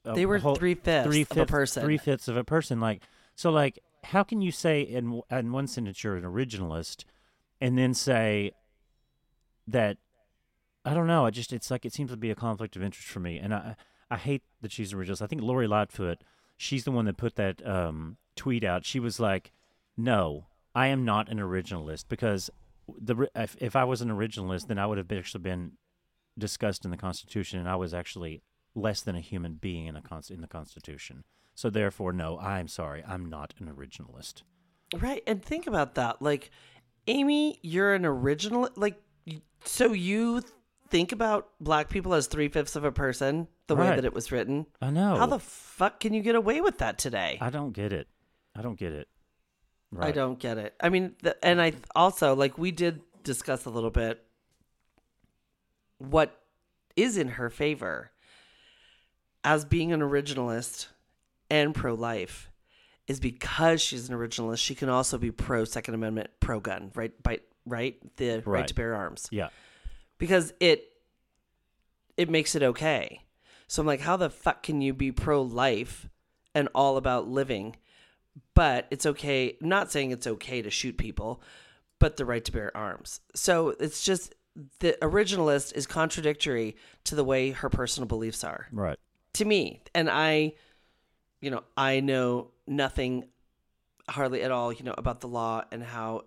[0.04, 1.82] uh, They were whole- three-fifths of a person.
[1.82, 2.80] Three fifths of a person.
[2.80, 3.02] Like
[3.34, 3.50] so.
[3.50, 7.04] Like how can you say in in one sentence you're an originalist,
[7.60, 8.52] and then say
[9.66, 9.98] that
[10.84, 11.26] I don't know.
[11.26, 13.52] I just it's like it seems to be a conflict of interest for me, and
[13.52, 13.76] I
[14.10, 15.22] I hate that she's an originalist.
[15.22, 16.22] I think Lori Lightfoot,
[16.56, 18.84] she's the one that put that um, tweet out.
[18.84, 19.50] She was like,
[19.96, 22.50] "No, I am not an originalist because
[23.00, 25.72] the if, if I was an originalist, then I would have actually been
[26.38, 28.42] discussed in the Constitution, and I was actually
[28.74, 31.24] less than a human being in a const- in the Constitution.
[31.54, 34.42] So therefore, no, I'm sorry, I'm not an originalist.
[34.94, 35.22] Right.
[35.26, 36.20] And think about that.
[36.20, 36.50] Like,
[37.06, 38.68] Amy, you're an original.
[38.76, 39.00] Like,
[39.64, 40.42] so you
[40.90, 44.30] think about black people as three fifths of a person, the way that it was
[44.30, 44.66] written.
[44.82, 45.16] I know.
[45.16, 47.38] How the fuck can you get away with that today?
[47.40, 48.08] I don't get it.
[48.54, 49.08] I don't get it.
[49.98, 50.74] I don't get it.
[50.80, 54.22] I mean, the, and I also, like, we did discuss a little bit
[55.98, 56.40] what
[56.96, 58.10] is in her favor
[59.44, 60.88] as being an originalist
[61.50, 62.50] and pro life
[63.06, 67.12] is because she's an originalist, she can also be pro Second Amendment, pro gun, right?
[67.22, 67.96] By, right?
[68.16, 68.46] The right.
[68.46, 68.66] Right.
[68.68, 69.28] to bear arms.
[69.30, 69.48] Yeah.
[70.18, 70.92] Because it
[72.16, 73.20] it makes it okay.
[73.68, 76.08] So I'm like, how the fuck can you be pro life
[76.54, 77.76] and all about living,
[78.54, 81.42] but it's okay I'm not saying it's okay to shoot people,
[81.98, 83.20] but the right to bear arms.
[83.34, 84.34] So it's just
[84.80, 88.98] the originalist is contradictory to the way her personal beliefs are Right.
[89.34, 90.54] to me and i
[91.42, 93.28] you know i know nothing
[94.08, 96.24] hardly at all you know about the law and how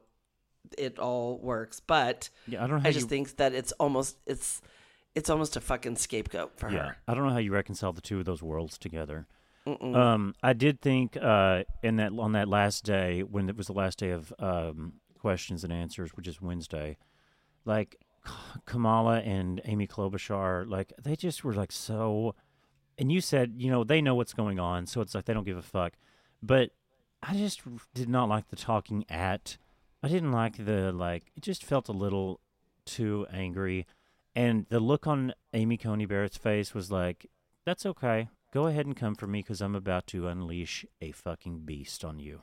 [0.78, 2.64] it all works but Yeah.
[2.64, 4.62] I don't i just you, think that it's almost it's
[5.16, 6.90] it's almost a fucking scapegoat for Yeah.
[6.90, 9.26] her I don't know how you reconcile the two of those worlds together.
[9.96, 13.74] Um, I did think uh, in that on that last day when it was the
[13.74, 16.98] last day of um, questions and answers, which is Wednesday,
[17.66, 17.98] like
[18.66, 22.36] Kamala and Amy Klobuchar, like they just were like so.
[22.98, 25.46] And you said, you know, they know what's going on, so it's like they don't
[25.46, 25.94] give a fuck.
[26.44, 26.72] But
[27.24, 27.62] I just
[27.94, 29.58] did not like the talking at.
[30.04, 31.32] I didn't like the like.
[31.36, 32.42] It just felt a little
[32.86, 33.88] too angry,
[34.36, 37.28] and the look on Amy Coney Barrett's face was like,
[37.66, 38.30] "That's okay.
[38.52, 42.20] Go ahead and come for me because I'm about to unleash a fucking beast on
[42.20, 42.42] you."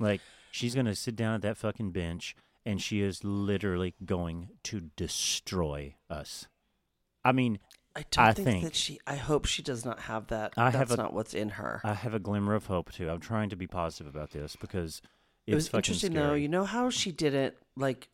[0.00, 0.20] Like
[0.50, 5.94] she's gonna sit down at that fucking bench, and she is literally going to destroy
[6.10, 6.46] us.
[7.24, 7.58] I mean,
[7.96, 10.70] i don't I think, think- that she i hope she does not have that I
[10.70, 13.08] that's have a- not what's in her I have a glimmer of hope too.
[13.08, 15.00] I'm trying to be positive about this because
[15.46, 16.26] it's it was interesting scary.
[16.26, 18.08] though you know how she didn't like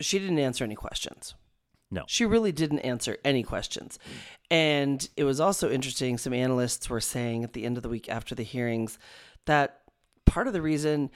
[0.00, 1.34] she didn't answer any questions
[1.90, 2.04] No.
[2.08, 3.98] She really didn't answer any questions.
[4.50, 6.18] And it was also interesting.
[6.18, 8.98] Some analysts were saying at the end of the week after the hearings
[9.46, 9.80] that
[10.26, 11.10] part of the reason,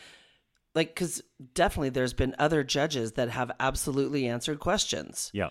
[0.75, 1.23] like, because
[1.55, 5.49] definitely there's been other judges that have absolutely answered questions, Yeah.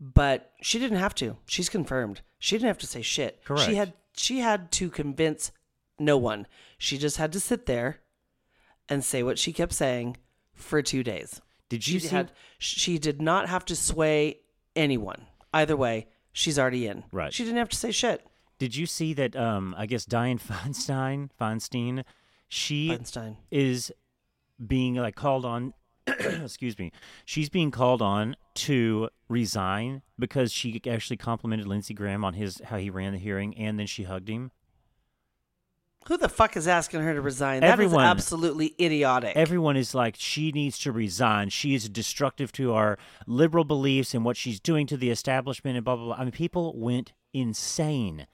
[0.00, 1.36] but she didn't have to.
[1.46, 2.20] She's confirmed.
[2.38, 3.44] She didn't have to say shit.
[3.44, 3.64] Correct.
[3.68, 5.50] She had she had to convince
[5.98, 6.46] no one.
[6.76, 8.00] She just had to sit there
[8.88, 10.16] and say what she kept saying
[10.54, 11.40] for two days.
[11.68, 12.08] Did She you see?
[12.08, 14.40] had she did not have to sway
[14.78, 15.26] anyone.
[15.52, 17.04] Either way, she's already in.
[17.12, 17.32] Right.
[17.32, 18.24] She didn't have to say shit.
[18.58, 19.36] Did you see that?
[19.36, 22.04] Um, I guess Dianne Feinstein, Feinstein,
[22.48, 23.36] she Feinstein.
[23.50, 23.92] is
[24.64, 25.74] being like called on
[26.06, 26.90] excuse me,
[27.24, 32.78] she's being called on to resign because she actually complimented Lindsey Graham on his how
[32.78, 34.50] he ran the hearing, and then she hugged him.
[36.06, 37.62] Who the fuck is asking her to resign?
[37.62, 37.96] Everyone.
[37.98, 39.36] That is absolutely idiotic.
[39.36, 41.50] Everyone is like, she needs to resign.
[41.50, 45.84] She is destructive to our liberal beliefs and what she's doing to the establishment and
[45.84, 46.14] blah blah blah.
[46.16, 48.26] I mean, people went insane.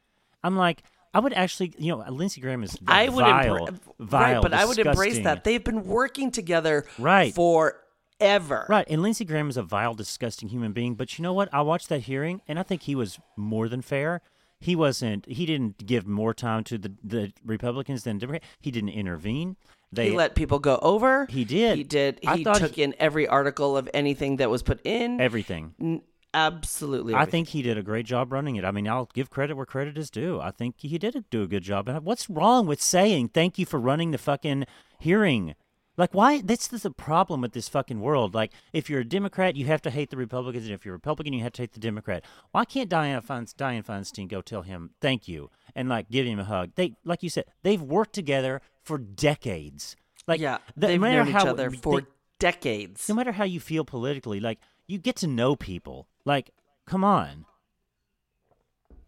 [0.45, 4.33] I'm like, I would actually, you know, Lindsey Graham is I would vile, embra- vile,
[4.35, 5.43] right, but I would embrace that.
[5.45, 7.35] They've been working together Right.
[7.35, 8.67] forever.
[8.69, 10.95] Right, and Lindsey Graham is a vile, disgusting human being.
[10.97, 11.49] But you know what?
[11.53, 14.23] I watched that hearing, and I think he was more than fair.
[14.65, 15.27] He wasn't.
[15.27, 18.47] He didn't give more time to the the Republicans than Democrats.
[18.61, 19.57] He didn't intervene.
[19.93, 21.27] They He let people go over.
[21.27, 21.77] He did.
[21.77, 22.19] He did.
[22.27, 25.21] I He took he- in every article of anything that was put in.
[25.21, 25.75] everything.
[25.81, 27.15] N- Absolutely.
[27.15, 28.65] I think he did a great job running it.
[28.65, 30.41] I mean, I'll give credit where credit is due.
[30.41, 31.89] I think he did do a good job.
[31.89, 34.65] And what's wrong with saying thank you for running the fucking
[34.99, 35.55] hearing?
[35.97, 36.41] Like, why?
[36.41, 38.35] This is the problem with this fucking world.
[38.35, 40.97] Like, if you're a Democrat, you have to hate the Republicans, and if you're a
[40.97, 42.25] Republican, you have to hate the Democrat.
[42.51, 46.41] Why can't Diana Fein- Dianne Feinstein go tell him thank you and like give him
[46.41, 46.73] a hug?
[46.75, 49.95] They, like you said, they've worked together for decades.
[50.27, 52.03] Like, yeah, the- they've no known each how- other they- for
[52.41, 53.09] decades.
[53.09, 56.09] no matter how you feel politically, like you get to know people.
[56.25, 56.51] Like,
[56.87, 57.45] come on.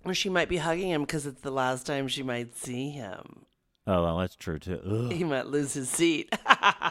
[0.04, 3.44] Or she might be hugging him because it's the last time she might see him.
[3.88, 4.80] Oh, well, that's true too.
[4.84, 5.12] Ugh.
[5.12, 6.32] He might lose his seat.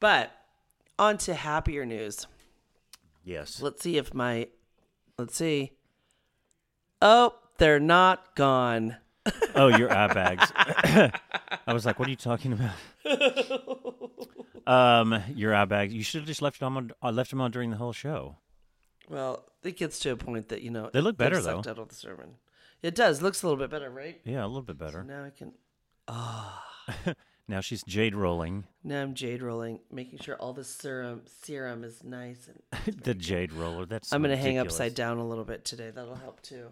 [0.00, 0.30] but
[0.98, 2.26] on to happier news.
[3.24, 3.60] Yes.
[3.60, 4.48] Let's see if my.
[5.18, 5.72] Let's see.
[7.02, 8.96] Oh, they're not gone.
[9.54, 10.50] Oh, your eye bags.
[11.66, 12.74] I was like, what are you talking about?
[14.66, 15.92] um, your eye bags.
[15.92, 16.90] You should have just left them on.
[17.02, 18.36] I left them on during the whole show.
[19.08, 21.58] Well, it gets to a point that you know They look better, though.
[21.58, 22.36] Out of the sermon.
[22.82, 23.22] It does.
[23.22, 24.20] Looks a little bit better, right?
[24.24, 25.02] Yeah, a little bit better.
[25.02, 25.52] Now I can.
[27.50, 28.64] Now she's jade rolling.
[28.84, 32.48] Now I'm jade rolling, making sure all the serum serum is nice,
[32.84, 33.86] and the jade roller.
[33.86, 34.12] That's.
[34.12, 35.90] I'm gonna hang upside down a little bit today.
[35.90, 36.66] That'll help too.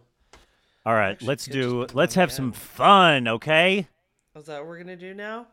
[0.84, 1.86] All right, Actually, let's do.
[1.94, 2.36] Let's have down.
[2.36, 3.88] some fun, okay?
[4.36, 5.46] Is that what we're gonna do now?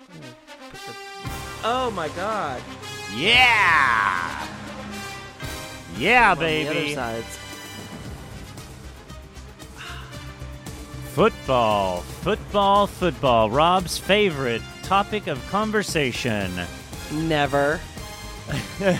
[0.00, 0.34] I'm gonna
[0.70, 0.94] put the-
[1.64, 2.62] Oh my god!
[3.16, 4.46] Yeah.
[5.98, 6.94] Yeah, On the other baby.
[11.14, 13.48] Football, football, football.
[13.48, 16.50] Rob's favorite topic of conversation.
[17.12, 17.78] Never.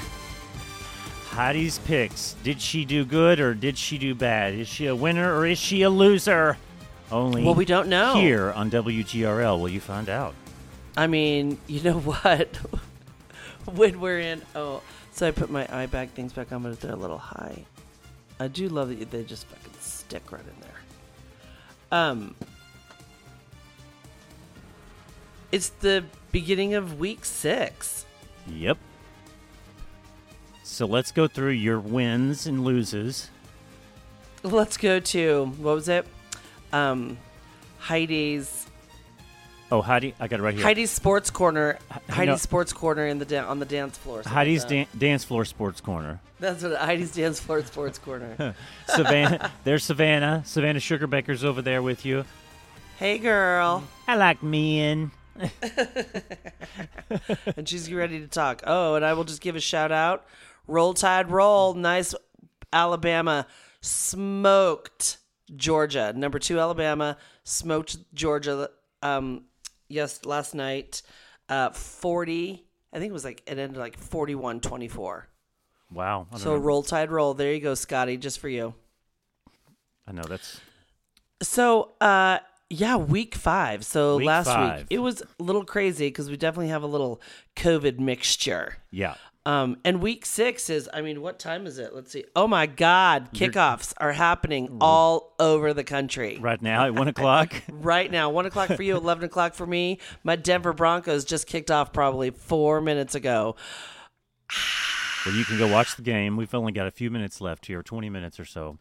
[1.31, 2.35] Heidi's picks.
[2.45, 4.55] Did she do good or did she do bad?
[4.55, 6.57] Is she a winner or is she a loser?
[7.11, 8.15] Only Well, we don't know.
[8.15, 10.35] here on WGRL will you find out.
[10.97, 12.57] I mean, you know what?
[13.75, 16.93] when we're in, oh, so I put my eye bag things back on, but they're
[16.93, 17.65] a little high.
[18.39, 20.71] I do love that they just fucking stick right in there.
[21.91, 22.35] Um,
[25.53, 28.07] it's the beginning of week six.
[28.47, 28.79] Yep.
[30.63, 33.31] So let's go through your wins and loses.
[34.43, 36.07] Let's go to what was it?
[36.73, 37.19] Um,
[37.79, 38.64] Heidi's
[39.73, 40.63] Oh, Heidi, I got it right here.
[40.63, 41.79] Heidi's Sports Corner.
[42.09, 42.43] Heidi's.
[42.43, 44.19] Sports Corner in the da- on the dance floor.
[44.19, 46.21] like Heidi's dan- dance floor sports corner.
[46.39, 48.55] That's what Heidi's dance floor sports corner.
[48.89, 50.43] Savannah, there's Savannah.
[50.45, 52.25] Savannah Sugarbaker's over there with you.
[52.99, 53.83] hey, girl.
[54.07, 55.11] I like men.
[57.57, 58.63] and she's ready to talk.
[58.67, 60.27] Oh, and I will just give a shout out.
[60.67, 62.15] Roll Tide Roll, nice
[62.73, 63.47] Alabama
[63.81, 65.19] smoked
[65.57, 66.13] Georgia.
[66.15, 68.71] Number two Alabama smoked Georgia.
[69.03, 69.45] Um,
[69.89, 71.03] yes, last night,
[71.49, 72.65] uh, forty.
[72.93, 75.25] I think it was like it ended like 41-24.
[75.93, 76.27] Wow.
[76.37, 76.57] So know.
[76.61, 77.35] roll tide roll.
[77.35, 78.75] There you go, Scotty, just for you.
[80.07, 80.61] I know that's
[81.43, 82.39] So, uh,
[82.71, 83.85] yeah, week five.
[83.85, 84.79] So Week last five.
[84.83, 87.21] week it was a little crazy because we definitely have a little
[87.57, 88.77] COVID mixture.
[88.91, 89.15] yeah.
[89.47, 91.95] Um, and week six is, I mean, what time is it?
[91.95, 92.25] Let's see.
[92.35, 97.53] Oh my God, kickoffs are happening all over the country Right now at one o'clock.
[97.71, 98.31] right now.
[98.31, 99.99] One o'clock for you, 11 o'clock for me.
[100.23, 103.57] My Denver Broncos just kicked off probably four minutes ago.
[105.27, 106.39] well, you can go watch the game.
[106.39, 108.79] We've only got a few minutes left here, twenty minutes or so.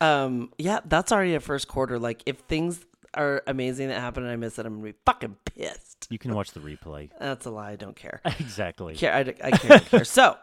[0.00, 1.98] Um, yeah, that's already a first quarter.
[1.98, 2.84] Like, if things
[3.14, 6.06] are amazing that happen and I miss it, I'm to be fucking pissed.
[6.10, 7.10] You can watch the replay.
[7.20, 7.70] That's a lie.
[7.72, 8.20] I don't care.
[8.38, 8.94] exactly.
[8.94, 9.14] care.
[9.14, 10.04] I, I can't care.
[10.04, 10.36] So,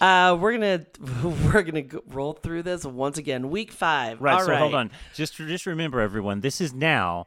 [0.00, 0.86] uh, we're gonna
[1.52, 3.50] we're gonna go, roll through this once again.
[3.50, 4.20] Week five.
[4.20, 4.34] Right.
[4.34, 4.90] All so hold on.
[5.14, 6.40] Just just remember, everyone.
[6.40, 7.26] This is now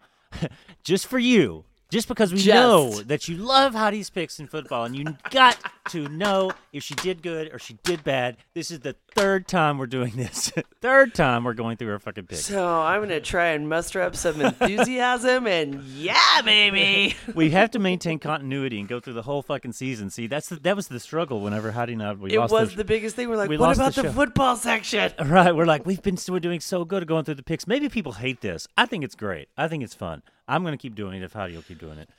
[0.84, 1.66] just for you.
[1.90, 2.54] Just because we Just.
[2.54, 5.58] know that you love Heidi's picks in football, and you got
[5.90, 8.36] to know if she did good or she did bad.
[8.54, 10.52] This is the third time we're doing this.
[10.82, 12.46] third time we're going through her fucking picks.
[12.46, 17.16] So I'm gonna try and muster up some enthusiasm and yeah, baby.
[17.36, 20.10] we have to maintain continuity and go through the whole fucking season.
[20.10, 22.78] See, that's the, that was the struggle whenever Heidi and I we It was the,
[22.78, 23.30] the biggest thing.
[23.30, 25.14] We're like, we what about the the, football section?
[25.24, 27.66] Right, we're like we've been we're doing so good at going through the picks.
[27.66, 28.68] Maybe people hate this.
[28.78, 29.48] I think it's great.
[29.58, 30.22] I think it's fun.
[30.48, 32.10] I'm going to keep doing it if Heidi will keep doing it.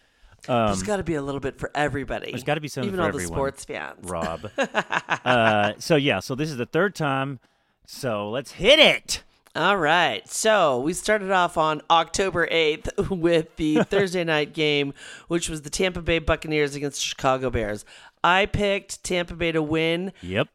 [0.47, 2.31] There's got to be a little bit for everybody.
[2.31, 3.31] There's gotta be something even for all everyone.
[3.31, 4.09] the sports fans.
[4.09, 4.49] Rob.
[5.25, 7.41] uh, so yeah, so this is the third time.
[7.87, 9.23] So let's hit it.
[9.57, 10.27] All right.
[10.29, 14.95] So we started off on October 8th with the Thursday night game,
[15.27, 17.85] which was the Tampa Bay Buccaneers against the Chicago Bears.
[18.23, 20.49] I picked Tampa Bay to win, Yep.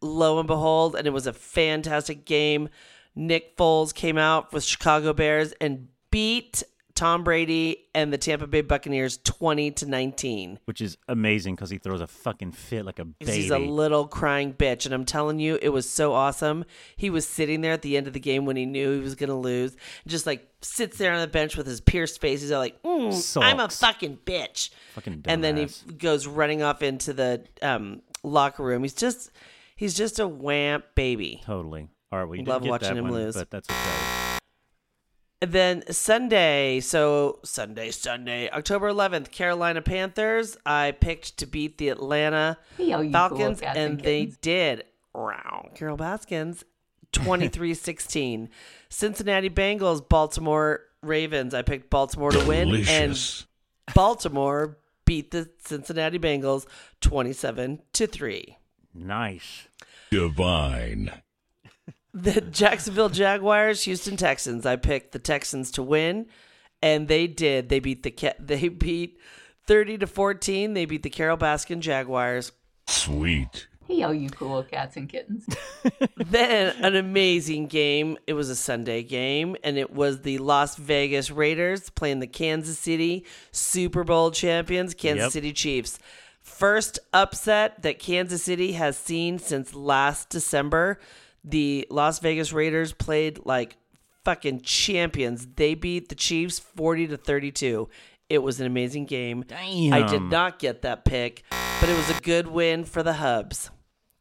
[0.00, 2.70] lo and behold, and it was a fantastic game.
[3.14, 6.62] Nick Foles came out with Chicago Bears and beat
[6.98, 10.58] Tom Brady and the Tampa Bay Buccaneers 20 to 19.
[10.64, 13.32] Which is amazing because he throws a fucking fit like a baby.
[13.32, 16.64] He's a little crying bitch, and I'm telling you, it was so awesome.
[16.96, 19.14] He was sitting there at the end of the game when he knew he was
[19.14, 19.76] going to lose,
[20.08, 22.40] just like sits there on the bench with his pierced face.
[22.40, 27.12] He's like, mm, "I'm a fucking bitch," Fucking and then he goes running off into
[27.12, 28.82] the um, locker room.
[28.82, 29.30] He's just,
[29.76, 31.42] he's just a wamp baby.
[31.44, 31.86] totally.
[32.10, 33.36] All right, we Love watching him one, lose.
[33.36, 34.07] but that's okay.
[35.40, 40.56] And then Sunday, so Sunday, Sunday, October 11th, Carolina Panthers.
[40.66, 44.84] I picked to beat the Atlanta Hey, Falcons, cool and and they did.
[45.14, 45.70] Wow.
[45.76, 46.64] Carole Baskins,
[47.12, 48.48] 23 16.
[48.88, 51.54] Cincinnati Bengals, Baltimore Ravens.
[51.54, 53.46] I picked Baltimore to win, Delicious.
[53.86, 56.66] and Baltimore beat the Cincinnati Bengals
[57.00, 58.56] 27 to 3.
[58.92, 59.68] Nice.
[60.10, 61.12] Divine.
[62.14, 64.64] The Jacksonville Jaguars, Houston Texans.
[64.66, 66.26] I picked the Texans to win,
[66.82, 67.68] and they did.
[67.68, 69.18] They beat the Ca- they beat
[69.66, 70.74] 30 to 14.
[70.74, 72.52] They beat the Carole Baskin Jaguars.
[72.86, 73.68] Sweet.
[73.86, 75.46] Hey, all you cool cats and kittens.
[76.16, 78.18] then an amazing game.
[78.26, 82.78] It was a Sunday game, and it was the Las Vegas Raiders playing the Kansas
[82.78, 85.32] City Super Bowl champions, Kansas Yep.
[85.32, 85.98] City Chiefs.
[86.42, 90.98] First upset that Kansas City has seen since last December.
[91.50, 93.76] The Las Vegas Raiders played like
[94.24, 95.46] fucking champions.
[95.56, 97.88] They beat the Chiefs 40 to 32.
[98.28, 99.44] It was an amazing game.
[99.46, 99.92] Damn.
[99.94, 101.44] I did not get that pick,
[101.80, 103.70] but it was a good win for the Hubs.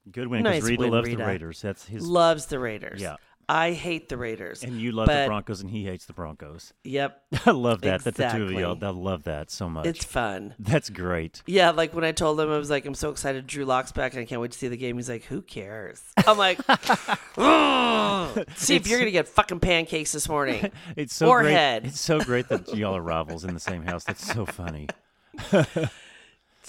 [0.10, 1.18] Good win because Nice Rita win, loves Rita.
[1.18, 1.62] the Raiders.
[1.62, 2.08] That's his.
[2.08, 3.02] Loves the Raiders.
[3.02, 3.18] Yeah.
[3.50, 4.62] I hate the Raiders.
[4.64, 6.74] and you love the Broncos, and he hates the Broncos.
[6.84, 7.22] Yep.
[7.46, 7.96] I love that.
[8.06, 8.12] Exactly.
[8.24, 8.88] That the two of Exactly.
[8.88, 9.86] I love that so much.
[9.86, 10.54] It's fun.
[10.60, 11.44] That's great.
[11.46, 14.14] Yeah, like when I told him, I was like, I'm so excited Drew Lock's back
[14.14, 14.98] and I can't wait to see the game.
[14.98, 16.04] He's like, who cares?
[16.26, 16.58] I'm like,
[18.58, 20.72] see if you're going to get fucking pancakes this morning.
[20.98, 21.54] It's so Or great.
[21.54, 21.86] head.
[21.86, 24.04] It's so great that y'all are rivals in the same house.
[24.04, 24.88] That's so funny.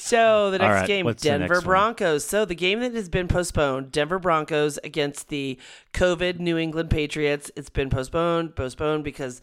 [0.01, 1.65] So the next right, game, Denver next one?
[1.65, 2.25] Broncos.
[2.25, 5.59] So the game that has been postponed, Denver Broncos against the
[5.93, 7.51] COVID New England Patriots.
[7.57, 9.43] It's been postponed, postponed because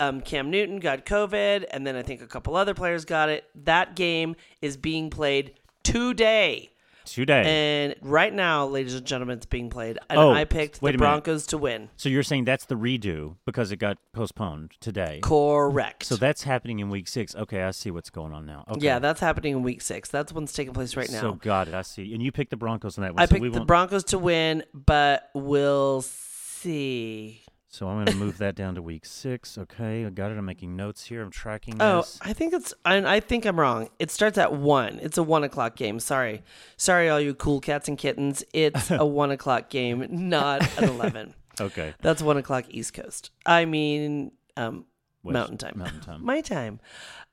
[0.00, 3.44] um, Cam Newton got COVID, and then I think a couple other players got it.
[3.54, 6.70] That game is being played today.
[7.04, 7.42] Today.
[7.46, 9.98] And right now, ladies and gentlemen, it's being played.
[10.08, 10.92] And Oh, I picked the.
[10.96, 11.88] Broncos to win.
[11.96, 15.20] so you're saying that's the redo because it got postponed today.
[15.22, 16.04] Correct.
[16.04, 17.34] So that's happening in week six.
[17.34, 18.64] Okay, I see what's going on now.
[18.70, 18.84] Okay.
[18.84, 20.08] Yeah, that's happening in week six.
[20.08, 21.20] That's what's taking place right now.
[21.20, 21.74] So got it.
[21.74, 22.12] I see.
[22.12, 23.22] And you picked the Broncos on that one.
[23.22, 27.39] I so we picked the won't- Broncos to win, but we'll see.
[27.72, 29.56] So I'm going to move that down to week six.
[29.56, 30.36] Okay, I got it.
[30.38, 31.22] I'm making notes here.
[31.22, 32.18] I'm tracking Oh, this.
[32.20, 32.74] I think it's.
[32.84, 33.88] I, I think I'm wrong.
[34.00, 34.98] It starts at one.
[35.00, 36.00] It's a one o'clock game.
[36.00, 36.42] Sorry,
[36.76, 38.42] sorry, all you cool cats and kittens.
[38.52, 41.34] It's a one o'clock game, not an eleven.
[41.60, 41.92] Okay.
[42.00, 43.32] That's one o'clock East Coast.
[43.44, 44.86] I mean, um,
[45.22, 45.74] West- Mountain Time.
[45.76, 46.24] Mountain Time.
[46.24, 46.80] My time.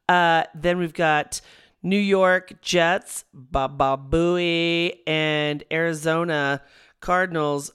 [0.09, 1.39] Uh, then we've got
[1.81, 6.61] New York Jets, Baba Booey, and Arizona
[6.99, 7.71] Cardinals.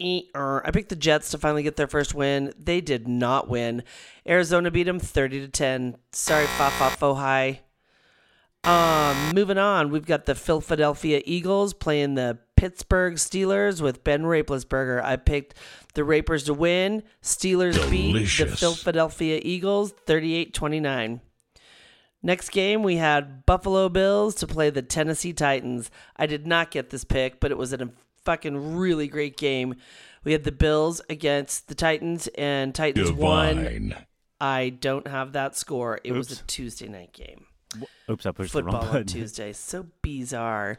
[0.00, 2.52] I picked the Jets to finally get their first win.
[2.56, 3.82] They did not win.
[4.26, 5.96] Arizona beat them 30 to 10.
[6.12, 7.62] Sorry, fa fa fo hi.
[8.64, 15.02] Um, moving on, we've got the Philadelphia Eagles playing the Pittsburgh Steelers with Ben Raplesberger.
[15.02, 15.54] I picked
[15.94, 17.02] the Rapers to win.
[17.22, 21.20] Steelers beat the Philadelphia Eagles 38-29.
[22.20, 25.88] Next game, we had Buffalo Bills to play the Tennessee Titans.
[26.16, 27.90] I did not get this pick, but it was a
[28.28, 29.74] fucking really great game.
[30.22, 33.56] We had the Bills against the Titans, and Titans won.
[33.56, 33.96] Divine.
[34.40, 35.98] I don't have that score.
[36.04, 37.46] It was a Tuesday night game
[38.10, 39.04] Oops, I pushed the football wrong on.
[39.06, 39.52] Tuesday.
[39.52, 40.78] So bizarre.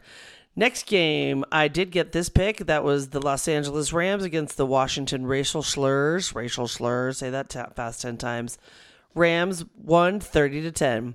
[0.56, 2.58] Next game, I did get this pick.
[2.66, 6.34] That was the Los Angeles Rams against the Washington Racial Slurs.
[6.34, 7.18] Racial Slurs.
[7.18, 8.58] Say that ta- fast 10 times.
[9.14, 11.14] Rams won 30 to 10.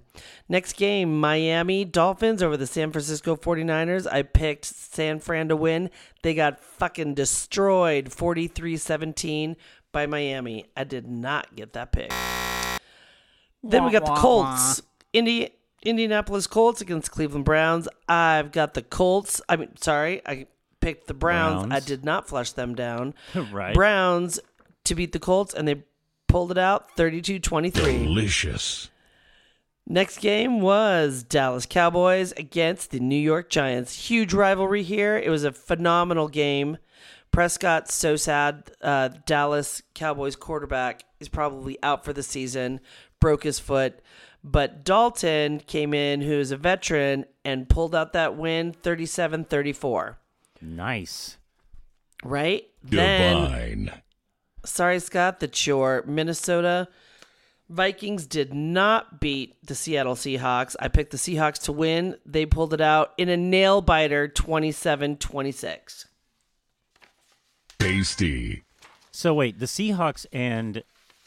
[0.50, 4.06] Next game, Miami Dolphins over the San Francisco 49ers.
[4.12, 5.90] I picked San Fran to win.
[6.22, 9.56] They got fucking destroyed 43-17
[9.92, 10.66] by Miami.
[10.76, 12.12] I did not get that pick.
[13.64, 14.82] Then we got the Colts.
[15.14, 15.50] Indi-
[15.84, 17.88] Indianapolis Colts against Cleveland Browns.
[18.10, 19.42] I've got the Colts.
[19.48, 20.48] I mean, sorry, I
[20.82, 21.72] picked the Browns.
[21.74, 23.14] I did not flush them down.
[23.52, 23.74] Right.
[23.74, 24.40] Browns
[24.84, 25.84] to beat the Colts, and they
[26.28, 28.04] pulled it out 32 23.
[28.04, 28.90] Delicious.
[29.88, 34.10] Next game was Dallas Cowboys against the New York Giants.
[34.10, 35.16] Huge rivalry here.
[35.16, 36.78] It was a phenomenal game.
[37.30, 38.72] Prescott, so sad.
[38.82, 42.80] Uh, Dallas Cowboys quarterback is probably out for the season,
[43.20, 44.00] broke his foot.
[44.44, 50.18] But Dalton came in, who is a veteran, and pulled out that win 37 34.
[50.62, 51.38] Nice.
[52.24, 52.64] Right?
[52.84, 54.02] Then Divine.
[54.66, 56.88] Sorry, Scott, that your Minnesota
[57.70, 60.76] Vikings did not beat the Seattle Seahawks.
[60.80, 62.16] I picked the Seahawks to win.
[62.26, 66.08] They pulled it out in a nail biter 27 26.
[67.80, 68.64] Tasty.
[69.12, 70.84] So wait, the Seahawks and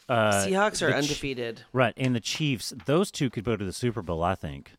[0.07, 1.61] uh, Seahawks are the Ch- undefeated.
[1.73, 2.73] right, and the Chiefs.
[2.85, 4.71] Those two could go to the Super Bowl, I think.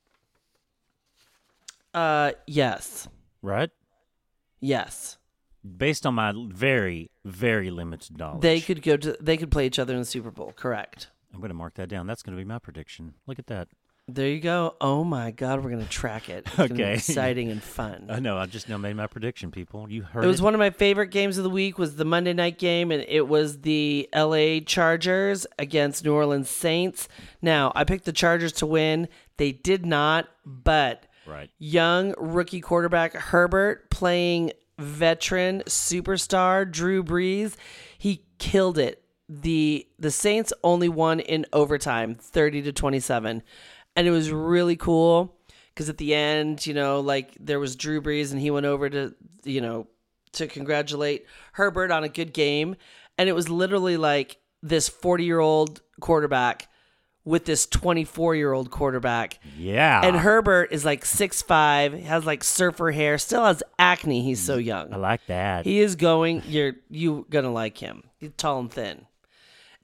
[1.93, 3.09] Uh, yes.
[3.43, 3.71] Right?
[4.61, 5.17] Yes.
[5.77, 9.79] Based on my very, very limited knowledge, They could go to they could play each
[9.79, 11.09] other in the Super Bowl, correct.
[11.35, 12.07] I'm going to mark that down.
[12.07, 13.15] That's going to be my prediction.
[13.27, 13.69] Look at that.
[14.09, 14.75] There you go.
[14.81, 16.45] Oh my god, we're going to track it.
[16.47, 16.95] It's gonna be Okay.
[16.95, 18.07] exciting and fun.
[18.11, 18.37] I know.
[18.39, 19.53] I just now made my prediction.
[19.53, 22.05] People, you heard It was one of my favorite games of the week was the
[22.05, 27.07] Monday night game and it was the LA Chargers against New Orleans Saints.
[27.41, 29.09] Now, I picked the Chargers to win.
[29.37, 31.51] They did not, but Right.
[31.59, 34.51] young rookie quarterback Herbert playing
[34.81, 37.57] veteran superstar Drew Brees,
[37.99, 39.03] he killed it.
[39.29, 43.43] The the Saints only won in overtime, 30 to 27.
[43.97, 45.37] And it was really cool
[45.77, 48.91] cuz at the end, you know, like there was Drew Brees and he went over
[48.91, 49.15] to,
[49.45, 49.87] you know,
[50.33, 52.77] to congratulate Herbert on a good game
[53.19, 56.69] and it was literally like this 40-year-old quarterback
[57.31, 60.01] with this 24-year-old quarterback Yeah.
[60.05, 64.23] and Herbert is like six five, has like surfer hair, still has acne.
[64.23, 64.93] He's so mm, young.
[64.93, 65.65] I like that.
[65.65, 66.43] He is going.
[66.49, 68.03] You're you gonna like him.
[68.19, 69.07] He's tall and thin,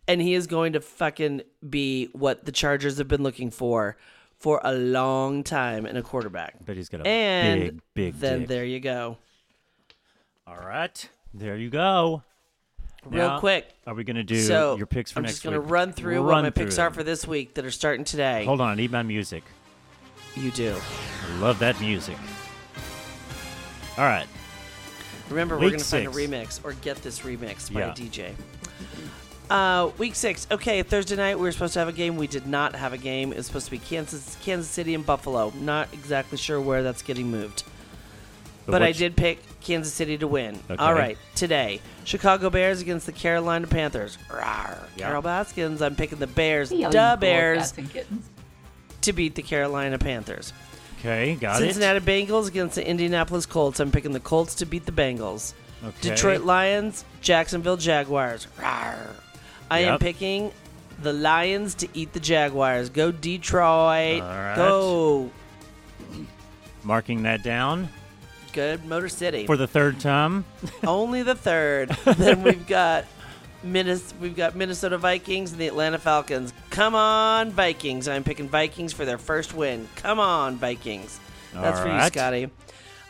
[0.08, 3.96] and he is going to fucking be what the Chargers have been looking for
[4.36, 6.56] for a long time in a quarterback.
[6.66, 8.48] but he's got a And big, big then dick.
[8.48, 9.16] there you go.
[10.46, 11.08] All right.
[11.32, 12.22] There you go.
[13.10, 13.68] Real Now, quick.
[13.86, 15.70] Are we going to do so your picks for I'm next just gonna week?
[15.70, 16.94] run through what Run my picks are them.
[16.94, 18.44] for this week that are starting today.
[18.44, 18.70] Hold on.
[18.70, 19.44] I need my music.
[20.34, 20.76] You do.
[21.30, 22.16] I love that music.
[23.98, 24.26] All right.
[25.30, 26.28] Remember, we're Week going to find a six.
[26.28, 27.92] remix or get this remix by Yeah.
[27.92, 28.32] a DJ.
[29.48, 30.46] Uh, week six.
[30.50, 32.16] Okay, Thursday night we were supposed to have a game.
[32.16, 33.32] We did not have a game.
[33.32, 35.52] It was supposed to be Kansas, Kansas City, and Buffalo.
[35.60, 37.62] Not exactly sure where that's getting moved,
[38.66, 40.58] but, I did pick Kansas City to win.
[40.70, 40.82] Okay.
[40.82, 44.18] All right, today Chicago Bears against the Carolina Panthers.
[44.28, 44.78] Rawr.
[44.96, 45.06] Yeah.
[45.06, 45.82] Carole Baskins.
[45.82, 46.70] I'm picking the Bears.
[46.70, 48.28] Hey, Duh Bears cats and kittens.
[49.02, 50.52] to beat the Carolina Panthers.
[51.00, 51.64] Okay, got it.
[51.66, 53.80] Cincinnati Bengals against the Indianapolis Colts.
[53.80, 55.52] I'm picking the Colts to beat the Bengals.
[55.84, 56.10] Okay.
[56.10, 58.46] Detroit Lions, Jacksonville Jaguars.
[58.58, 59.10] Rawr.
[59.70, 60.52] I am picking
[61.02, 62.88] the Lions to eat the Jaguars.
[62.88, 64.22] Go Detroit.
[64.22, 64.56] All right.
[64.56, 65.30] Go.
[66.82, 67.88] Marking that down
[68.56, 69.44] Good Motor City.
[69.44, 70.46] for the third time.
[70.82, 71.90] Only the third.
[72.16, 73.04] then we've got
[73.62, 76.54] Minnes- we've got Minnesota Vikings and the Atlanta Falcons.
[76.70, 78.08] Come on, Vikings.
[78.08, 79.86] I'm picking Vikings for their first win.
[79.96, 81.20] Come on, Vikings.
[81.52, 82.10] That's All for you, right.
[82.10, 82.50] Scotty.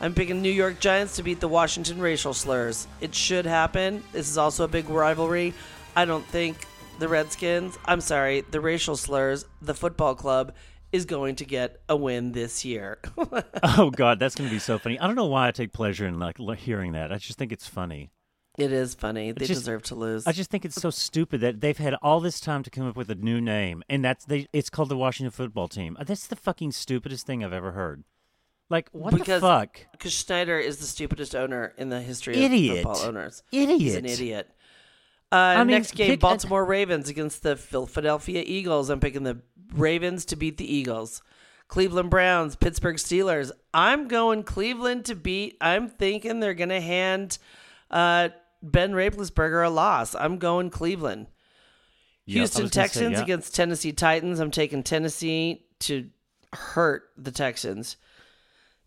[0.01, 2.85] I'm picking New York Giants to beat the Washington racial slurs.
[2.99, 4.03] It should happen.
[4.11, 5.53] This is also a big rivalry.
[5.95, 6.57] I don't think
[6.99, 10.51] the Redskins, I'm sorry, the racial slurs, the football club,
[10.97, 12.99] is going to get a win this year.
[13.63, 14.99] Oh God, that's going to be so funny.
[14.99, 17.11] I don't know why I take pleasure in like hearing that.
[17.11, 18.11] I just think it's funny.
[18.57, 19.31] it is funny.
[19.31, 20.25] They just- deserve to lose.
[20.27, 22.95] I just think it's so stupid that they've had all this time to come up
[22.95, 24.47] with a new name, and that's they.
[24.53, 25.95] It's called the Washington Football Team.
[25.99, 28.03] Uh, That's the fucking stupidest thing I've ever heard.
[28.69, 29.79] Like what Because- the fuck?
[29.91, 32.77] Because Snyder is the stupidest owner in the history Idiot.
[32.79, 33.43] of football owners.
[33.51, 33.79] Idiot.
[33.81, 34.49] He's an idiot.
[35.31, 38.89] Uh, mean, next game, Baltimore Ravens against the Philadelphia Eagles.
[38.89, 39.41] I'm picking the
[39.73, 41.21] Ravens to beat the Eagles.
[41.67, 43.51] Cleveland Browns, Pittsburgh Steelers.
[43.73, 45.57] I'm going Cleveland to beat.
[45.59, 47.37] I'm thinking they're going to hand
[47.91, 48.29] uh,
[48.63, 50.15] Ben Roethlisberger a loss.
[50.15, 51.27] I'm going Cleveland.
[52.25, 53.21] Yeah, Houston say, Texans yeah.
[53.21, 54.39] against Tennessee Titans.
[54.39, 56.09] I'm taking Tennessee to
[56.53, 57.97] hurt the Texans.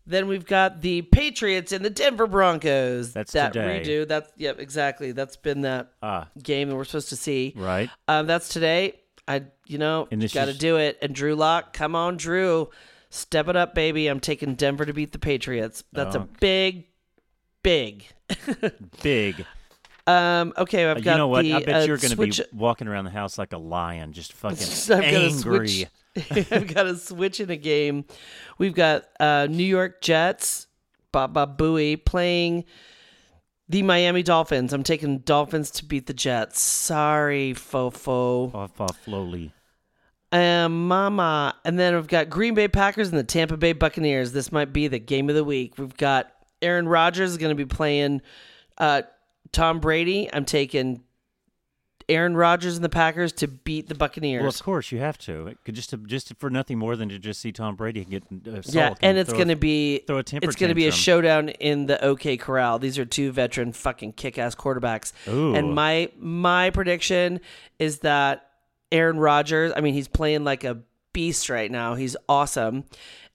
[0.05, 3.13] Then we've got the Patriots and the Denver Broncos.
[3.13, 3.83] That's that today.
[3.85, 4.07] redo.
[4.07, 5.11] That's yep, exactly.
[5.11, 7.53] That's been that Ah, game that we're supposed to see.
[7.55, 7.89] right.
[8.07, 9.00] Um, that's today.
[9.31, 10.97] I, you know, got to do it.
[11.01, 12.69] And Drew Lock, come on, Drew,
[13.09, 14.07] step it up, baby.
[14.07, 15.83] I'm taking Denver to beat the Patriots.
[15.93, 16.29] That's a Oh.
[16.39, 16.87] big,
[17.63, 18.05] big.
[19.03, 19.45] Big.
[20.07, 20.53] Um.
[20.57, 21.41] Okay, I've Uh, got you know what?
[21.43, 24.13] the I bet uh, you're going to be walking around the house like a lion,
[24.13, 24.57] just fucking
[24.97, 25.67] I've angry.
[25.67, 25.87] switch.
[26.51, 28.05] I've got to switch in a game.
[28.57, 30.67] We've got uh, New York Jets,
[31.11, 32.65] Baba Booey playing
[33.71, 34.73] the Miami Dolphins.
[34.73, 36.59] I'm taking Dolphins to beat the Jets.
[36.59, 38.53] Sorry, Fofo.
[38.53, 39.53] Off, off, slowly.
[40.33, 41.55] Um, Mama.
[41.63, 44.33] And then we've got Green Bay Packers and the Tampa Bay Buccaneers.
[44.33, 45.77] This might be the game of the week.
[45.77, 48.21] We've got Aaron Rodgers is going to be playing
[48.77, 49.03] uh,
[49.53, 50.29] Tom Brady.
[50.31, 51.03] I'm taking
[52.11, 54.41] Aaron Rodgers and the Packers to beat the Buccaneers.
[54.41, 55.47] Well, of course you have to.
[55.47, 58.23] It could just to, just for nothing more than to just see Tom Brady get
[58.23, 60.91] uh, yeah, and it's going to be throw a temper it's going to be a
[60.91, 62.79] showdown in the OK Corral.
[62.79, 65.13] These are two veteran fucking kick-ass quarterbacks.
[65.27, 65.55] Ooh.
[65.55, 67.39] And my my prediction
[67.79, 68.47] is that
[68.91, 70.79] Aaron Rodgers, I mean, he's playing like a
[71.13, 71.95] beast right now.
[71.95, 72.83] He's awesome.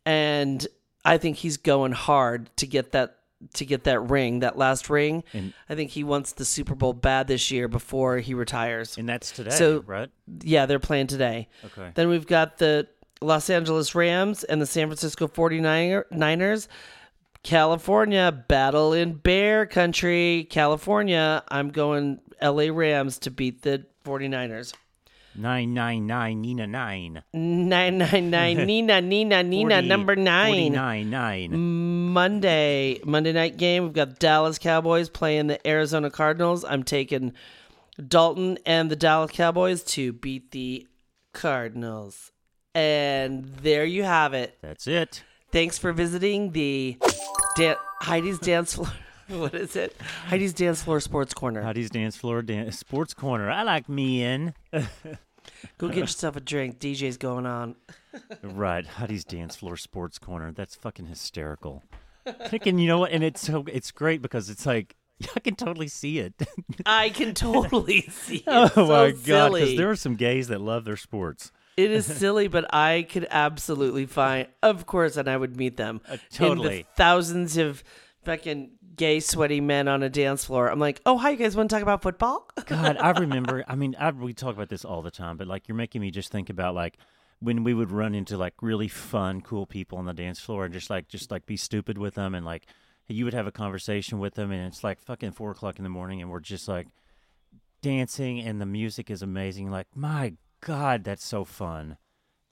[0.05, 0.66] And
[1.05, 3.18] I think he's going hard to get that
[3.55, 5.25] to get that ring, that last ring.
[5.33, 8.97] And- I think he wants the Super Bowl bad this year before he retires.
[8.99, 10.09] and that's today, So- right?
[10.43, 11.49] Yeah, they're playing today.
[11.65, 11.91] Okay.
[11.95, 12.89] Then we've got the
[13.21, 16.69] Los Angeles Rams and the San Francisco 49ers.
[17.43, 20.47] California battle in bear country.
[20.51, 24.73] California, I'm going LA Rams to beat the 49ers.
[25.39, 27.22] Nine nine nine Nina nine.
[27.34, 30.53] 999 Nina Nina Nina Forty- number 9.
[30.53, 31.53] 49 nine.
[32.12, 33.84] Monday, Monday night game.
[33.84, 36.64] We've got Dallas Cowboys playing the Arizona Cardinals.
[36.64, 37.34] I'm taking
[38.09, 40.87] Dalton and the Dallas Cowboys to beat the
[41.32, 42.32] Cardinals.
[42.74, 44.59] And there you have it.
[44.62, 45.22] That's it.
[45.53, 46.97] Thanks for visiting the
[47.57, 48.89] Dan- Heidi's Dance Floor.
[49.28, 49.97] what is it?
[50.28, 51.62] Heidi's Dance Floor Sports Corner.
[51.62, 53.51] Heidi's dance floor dan- sports corner.
[53.51, 54.55] I like me in.
[55.79, 56.79] Go get yourself a drink.
[56.79, 57.77] DJ's going on.
[58.43, 60.53] right, Heidi's dance floor sports corner.
[60.53, 61.83] That's fucking hysterical.
[62.49, 63.13] Thinking, you know what?
[63.13, 64.97] And it's so it's great because it's like
[65.37, 66.35] I can totally see it.
[66.85, 68.45] I can totally see it.
[68.49, 69.53] oh so my god!
[69.53, 71.53] Because there are some gays that love their sports.
[71.77, 76.01] It is silly, but I could absolutely find, of course, and I would meet them.
[76.09, 76.79] Uh, In totally.
[76.79, 77.85] the thousands of
[78.25, 80.69] fucking gay, sweaty men on a dance floor.
[80.71, 82.49] I'm like, oh, hi, you guys want to talk about football?
[82.67, 83.65] God, I remember.
[83.69, 86.11] I mean, I, we talk about this all the time, but like you're making me
[86.11, 86.97] just think about like
[87.41, 90.73] when we would run into like really fun, cool people on the dance floor and
[90.75, 92.67] just like just like be stupid with them and like
[93.09, 95.89] you would have a conversation with them and it's like fucking four o'clock in the
[95.91, 96.89] morning and we're just like
[97.83, 99.71] dancing and the music is amazing.
[99.71, 101.99] Like my God, that's so fun.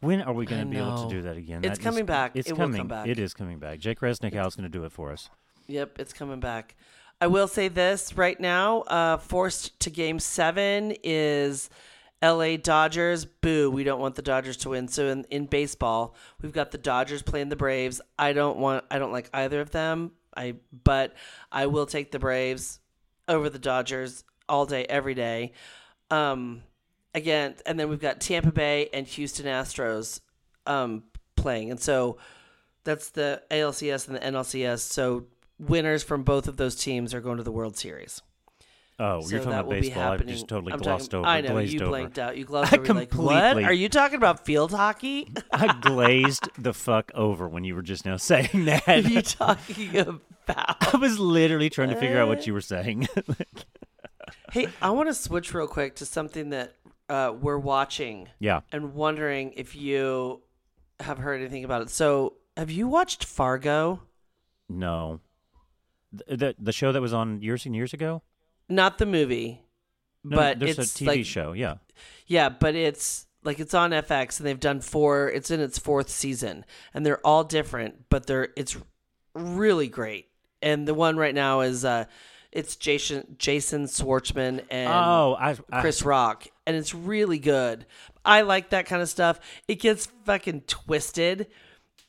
[0.00, 1.64] When are we going to be able to do that again?
[1.64, 2.32] It's That is- coming back.
[2.34, 2.78] It's It will coming.
[2.78, 3.08] come back.
[3.08, 3.78] It is coming back.
[3.78, 5.30] Jake Resnick is going to do it for us.
[5.66, 6.76] Yep, it's coming back.
[7.20, 8.80] I will say this right now.
[8.82, 11.70] Uh, forced to game seven is
[12.22, 13.24] LA Dodgers.
[13.24, 14.88] Boo, we don't want the Dodgers to win.
[14.88, 18.00] So in, in baseball, we've got the Dodgers playing the Braves.
[18.18, 20.12] I don't want I don't like either of them.
[20.36, 21.14] I but
[21.52, 22.80] I will take the Braves
[23.28, 25.52] over the Dodgers all day, every day.
[26.10, 26.62] Um
[27.14, 30.20] again, and then we've got Tampa Bay and Houston Astros
[30.66, 31.04] um
[31.36, 31.70] playing.
[31.70, 32.18] And so
[32.84, 34.80] that's the ALCS and the NLCS.
[34.80, 35.24] So
[35.58, 38.22] winners from both of those teams are going to the World Series.
[38.98, 40.12] Oh, so you're talking about baseball.
[40.12, 41.28] I just totally I'm glossed talking, over.
[41.28, 41.90] I know you over.
[41.90, 42.36] blanked out.
[42.36, 42.86] You glossed I over.
[42.86, 43.40] You're like, what?
[43.40, 45.32] completely- Are you talking about field hockey?
[45.52, 48.86] I glazed the fuck over when you were just now saying that.
[48.88, 50.94] Are you talking about?
[50.94, 53.08] I was literally trying to figure out what you were saying.
[54.52, 56.74] Hey, I want to switch real quick to something that
[57.08, 58.60] uh, we're watching yeah.
[58.70, 60.42] and wondering if you
[61.00, 61.90] have heard anything about it.
[61.90, 64.02] So, have you watched Fargo?
[64.68, 65.20] No.
[66.26, 68.22] The, the show that was on years and years ago?
[68.68, 69.62] Not the movie,
[70.22, 71.52] No, but there's it's a TV like show.
[71.52, 71.76] Yeah.
[72.26, 75.28] Yeah, but it's like it's on FX and they've done four.
[75.30, 78.76] It's in its fourth season, and they're all different, but they're it's
[79.34, 80.28] really great.
[80.62, 82.06] And the one right now is uh,
[82.50, 87.84] it's Jason Jason Schwartzman and oh, I, I Chris Rock, and it's really good.
[88.24, 89.38] I like that kind of stuff.
[89.68, 91.48] It gets fucking twisted,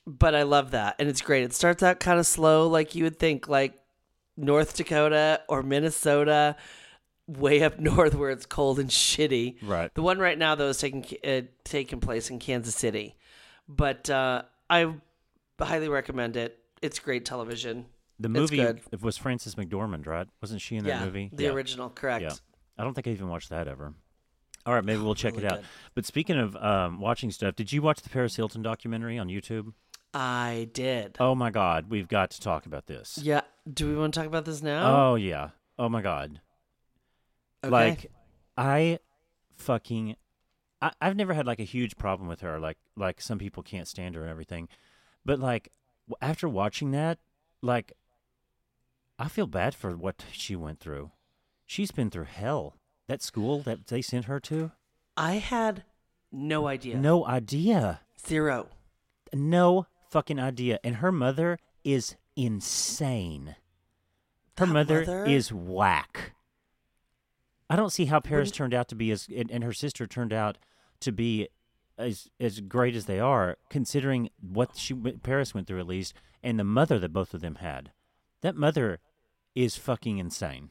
[0.07, 1.43] but I love that, and it's great.
[1.43, 3.73] It starts out kind of slow, like you would think, like
[4.37, 6.55] North Dakota or Minnesota,
[7.27, 9.57] way up north where it's cold and shitty.
[9.63, 9.93] Right.
[9.93, 13.15] The one right now, though, is taking uh, taking place in Kansas City,
[13.67, 14.93] but uh, I
[15.59, 16.59] highly recommend it.
[16.81, 17.85] It's great television.
[18.19, 20.27] the movie it was Frances McDormand, right?
[20.41, 21.29] Wasn't she in that yeah, movie?
[21.33, 21.49] the yeah.
[21.49, 22.23] original, correct.
[22.23, 22.33] Yeah.
[22.77, 23.93] I don't think I even watched that ever.
[24.65, 25.57] All right, maybe we'll check Really it out.
[25.59, 25.65] good.
[25.93, 29.73] But speaking of um, watching stuff, did you watch the Paris Hilton documentary on YouTube?
[30.13, 31.17] I did.
[31.19, 33.19] Oh my God, we've got to talk about this.
[33.21, 33.41] Yeah.
[33.71, 35.11] Do we want to talk about this now?
[35.11, 35.49] Oh yeah.
[35.77, 36.39] Oh my God.
[37.63, 37.71] Okay.
[37.71, 38.11] Like,
[38.57, 38.99] I
[39.55, 40.15] fucking,
[40.81, 42.59] I, I've never had like a huge problem with her.
[42.59, 44.67] Like like some people can't stand her and everything,
[45.25, 45.71] but like
[46.21, 47.17] after watching that,
[47.61, 47.93] like
[49.17, 51.11] I feel bad for what she went through.
[51.65, 52.75] She's been through hell.
[53.07, 54.71] That school that they sent her to,
[55.15, 55.83] I had
[56.31, 56.97] no idea.
[56.97, 58.67] no idea, Zero.
[59.31, 60.79] no fucking idea.
[60.83, 63.55] And her mother is insane.
[64.57, 65.25] Her mother, mother?
[65.25, 66.33] is whack.
[67.69, 70.31] I don't see how Paris turned out to be as, and, and her sister turned
[70.31, 70.57] out
[71.01, 71.49] to be
[71.97, 76.13] as as great as they are, considering what she Paris went through at least,
[76.43, 77.91] and the mother that both of them had.
[78.41, 78.99] That mother
[79.55, 80.69] is fucking insane.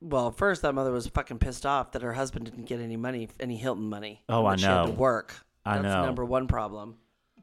[0.00, 3.28] Well, first that mother was fucking pissed off that her husband didn't get any money,
[3.38, 4.22] any Hilton money.
[4.28, 4.94] Oh, I that She had to know.
[4.94, 5.44] work.
[5.64, 6.06] I That's know.
[6.06, 6.96] number one problem.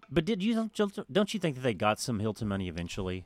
[0.09, 0.71] But did you
[1.11, 3.25] don't you think that they got some Hilton money eventually?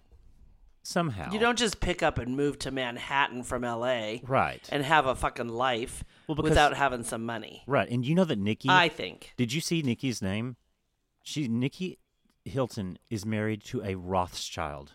[0.83, 4.21] Somehow, You don't just pick up and move to Manhattan from L.A.
[4.27, 4.67] right?
[4.71, 7.61] and have a fucking life Well, because- without having some money.
[7.67, 8.67] right, and you know that Nicky.
[8.69, 9.33] I think.
[9.37, 10.55] Did you see Nicky's name?
[11.23, 11.99] She Nicky
[12.45, 14.93] Hilton is married to a Rothschild.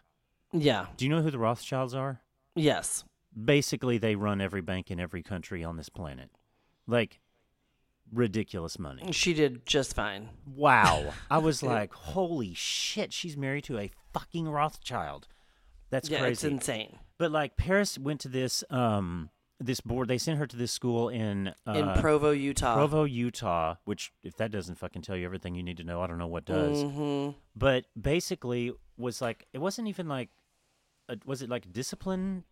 [0.52, 0.86] Yeah.
[0.96, 2.20] Do you know who the Rothschilds are?
[2.56, 3.04] Yes.
[3.44, 6.30] Basically, they run every bank in every country on this planet.
[6.88, 7.20] Like
[8.12, 9.12] ridiculous money.
[9.12, 10.30] She did just fine.
[10.46, 11.12] Wow.
[11.30, 15.28] I was like, holy shit, she's married to a fucking Rothschild.
[15.90, 16.98] That's yeah, it's insane.
[17.18, 20.08] But like Paris went to this um this board.
[20.08, 22.74] They sent her to this school in uh, In Provo, Utah.
[22.74, 23.76] Provo, Utah.
[23.84, 26.26] Which if that doesn't fucking tell you everything you need to know, I don't know
[26.26, 26.82] what does.
[26.82, 30.28] hmm But basically, was like it wasn't even like,
[31.08, 32.44] a, was it like discipline,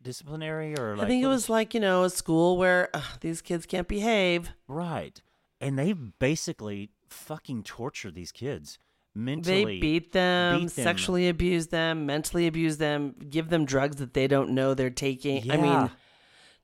[0.00, 1.06] disciplinary or like?
[1.06, 3.88] I think it what was like, you know, a school where uh, these kids can't
[3.88, 4.50] behave.
[4.68, 5.20] right,
[5.60, 8.78] and they basically fucking torture these kids
[9.16, 10.84] They beat them, beat them.
[10.84, 15.50] sexually abuse them, mentally abuse them, give them drugs that they don't know they're taking.
[15.50, 15.90] I mean,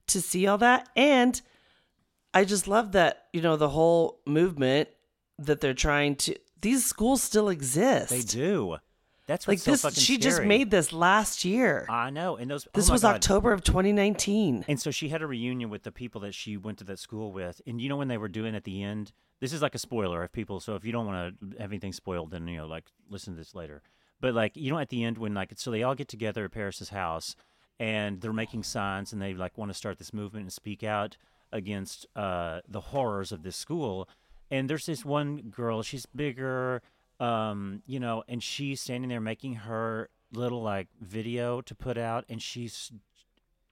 [0.09, 0.88] to see all that.
[0.96, 1.40] And
[2.34, 4.88] I just love that, you know, the whole movement
[5.38, 6.36] that they're trying to.
[6.61, 8.11] These schools still exist.
[8.11, 8.76] They do.
[9.26, 11.86] That's Like so this, fucking she just made this last year.
[11.88, 12.66] I know, and those.
[12.66, 13.14] oh this my was God.
[13.14, 14.64] October of 2019.
[14.66, 17.30] And so she had a reunion with the people that she went to that school
[17.32, 17.61] with.
[17.64, 20.22] And you know when they were doing at the end, this is like a spoiler
[20.22, 20.61] if people.
[20.61, 23.38] So if you don't want to have anything spoiled, then you know, like listen to
[23.38, 23.82] this later.
[24.20, 26.53] But like you know, at the end when like so they all get together at
[26.53, 27.34] Paris's house,
[27.78, 31.16] and they're making signs, and they like want to start this movement and speak out
[31.53, 34.09] against uh, the horrors of this school.
[34.51, 36.82] And there's this one girl, she's bigger,
[37.20, 42.24] um, you know, and she's standing there making her little like video to put out,
[42.28, 42.93] and she's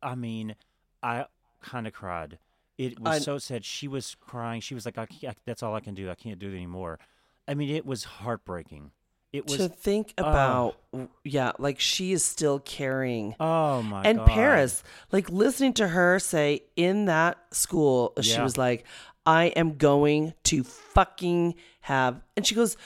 [0.03, 0.55] I mean,
[1.03, 1.27] I
[1.63, 2.39] kind of cried.
[2.79, 3.65] It was I- so sad.
[3.65, 4.61] She was crying.
[4.61, 6.11] She was like, I can't, "That's all I can do.
[6.11, 6.99] I can't do it anymore."
[7.47, 8.93] I mean, it was heartbreaking.
[9.33, 9.59] It was.
[9.59, 10.23] to think oh.
[10.23, 10.77] about,
[11.23, 13.35] yeah, like she is still carrying.
[13.39, 14.07] oh my God.
[14.07, 14.29] and god!
[14.29, 18.87] Paris, like listening to her say in that school, uh, she was like,
[19.27, 22.79] I am going to fucking have, and she goes,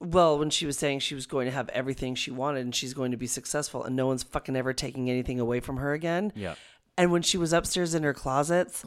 [0.00, 2.94] well, when she was saying she was going to have everything she wanted and she's
[2.94, 6.32] going to be successful and no one's fucking ever taking anything away from her again.
[6.36, 6.54] Yeah.
[6.98, 8.84] And when she was upstairs in her closets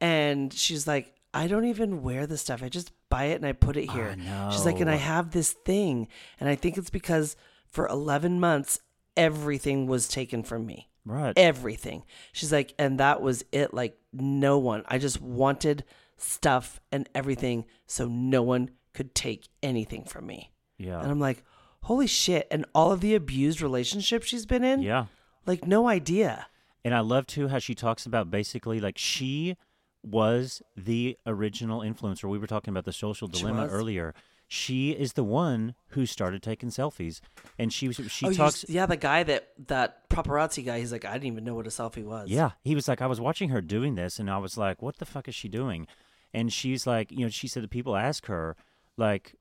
[0.00, 2.62] and she's like, I don't even wear this stuff.
[2.62, 4.16] I just buy it and I put it here.
[4.52, 6.08] She's like, and I have this thing.
[6.38, 7.36] And I think it's because
[7.68, 8.80] for 11 months,
[9.16, 10.88] everything was taken from me.
[11.04, 11.32] Right.
[11.36, 12.04] Everything.
[12.32, 13.72] She's like, and that was it.
[13.74, 14.84] Like, no one.
[14.88, 15.84] I just wanted
[16.16, 20.52] stuff and everything so no one could take anything from me.
[20.76, 21.00] yeah.
[21.00, 21.44] And I'm like,
[21.82, 22.46] holy shit.
[22.50, 25.06] And all of the abused relationships she's been in, yeah.
[25.46, 26.46] like, no idea.
[26.84, 29.56] And I love too how she talks about basically like she
[30.02, 32.28] was the original influencer.
[32.28, 33.72] We were talking about the social dilemma was.
[33.72, 34.14] earlier.
[34.50, 37.20] She is the one who started taking selfies,
[37.58, 38.64] and she was she oh, talks.
[38.66, 40.78] yeah, the guy that that paparazzi guy.
[40.78, 42.30] He's like, I didn't even know what a selfie was.
[42.30, 44.96] Yeah, he was like, I was watching her doing this, and I was like, what
[44.96, 45.86] the fuck is she doing?
[46.32, 48.56] And she's like, you know, she said that people ask her,
[48.96, 49.34] like,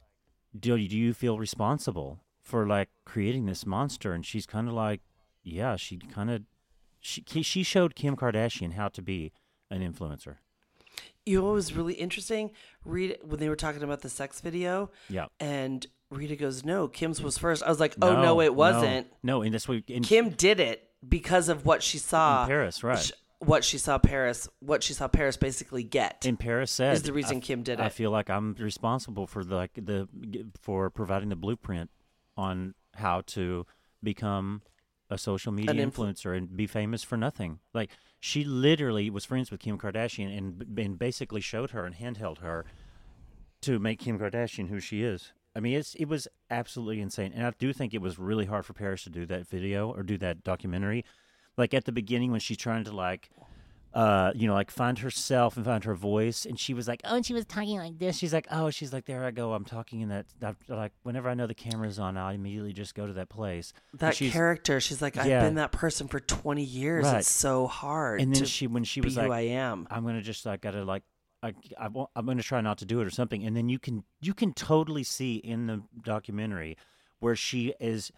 [0.57, 4.11] do do you feel responsible for like creating this monster?
[4.11, 4.99] And she's kind of like,
[5.41, 6.41] yeah, she kind of
[6.99, 9.31] she she showed Kim Kardashian how to be
[9.69, 10.37] an influencer.
[11.25, 12.51] You know what was really interesting?
[12.85, 15.25] Rita, when they were talking about the sex video, Yeah.
[15.39, 17.61] and Rita goes, "No, Kim's was first.
[17.63, 19.07] I was like, "Oh no, it wasn't.
[19.23, 22.81] No, and that's what in, Kim did it because of what she saw in Paris,
[22.83, 22.97] right?
[22.99, 26.25] sh- What she saw Paris, what she saw Paris basically get.
[26.25, 27.83] in Paris said is the reason I- Kim did it.
[27.83, 30.07] I feel like I'm responsible for the, like the
[30.61, 31.91] for providing the blueprint
[32.37, 33.65] on how to
[34.01, 34.61] become
[35.09, 37.59] a social media An influ- influencer and be famous for nothing.
[37.73, 42.39] Like she literally was friends with Kim Kardashian and and basically showed her and handheld
[42.39, 42.65] her
[43.61, 45.33] to make Kim Kardashian who she is.
[45.55, 48.65] I mean, it's it was absolutely insane, and I do think it was really hard
[48.65, 51.03] for Paris to do that video or do that documentary.
[51.57, 53.31] Like at the beginning when she's trying to like
[53.93, 56.45] uh, you know, like find herself and find her voice.
[56.45, 58.17] And she was like, oh, and she was talking like this.
[58.17, 59.53] She's like, oh, she's like, there I go.
[59.53, 60.25] I'm talking in that.
[60.39, 63.73] that like, whenever I know the camera's on, I immediately just go to that place.
[63.95, 65.41] That she's- character, she's like, I've Yeah.
[65.41, 67.05] been that person for 20 years.
[67.05, 67.17] Right.
[67.19, 68.21] It's so hard.
[68.21, 69.87] And then to she, when she was who like, I am.
[69.89, 71.03] I'm gonna just like gotta like
[71.43, 73.43] I, I won't, I'm gonna try not to do it or something.
[73.45, 76.77] And then you can you can totally see in the documentary
[77.19, 78.11] where she is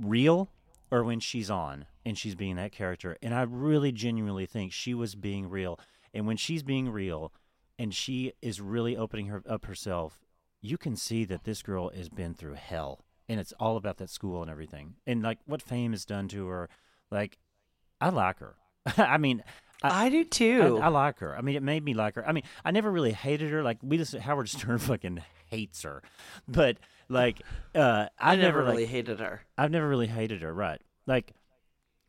[0.00, 0.50] real
[0.90, 3.16] or when she's on and she's being that character.
[3.22, 5.78] And I really genuinely think she was being real.
[6.14, 7.32] And when she's being real
[7.78, 10.20] and she is really opening her up herself,
[10.60, 13.04] you can see that this girl has been through hell.
[13.28, 14.94] And it's all about that school and everything.
[15.06, 16.68] And like what fame has done to her.
[17.10, 17.38] Like
[18.00, 18.54] I like her.
[18.96, 19.42] I mean,
[19.82, 20.78] I, I, do too.
[20.80, 21.36] I, I like her.
[21.36, 22.26] I mean, it made me like her.
[22.26, 23.62] I mean, I never really hated her.
[23.62, 26.02] Like we just Howard Stern fucking hates her,
[26.48, 26.78] but
[27.08, 27.42] like
[27.74, 29.42] uh, I, I never never really like, hated her.
[29.56, 30.52] I've never really hated her.
[30.52, 30.80] Right?
[31.06, 31.32] Like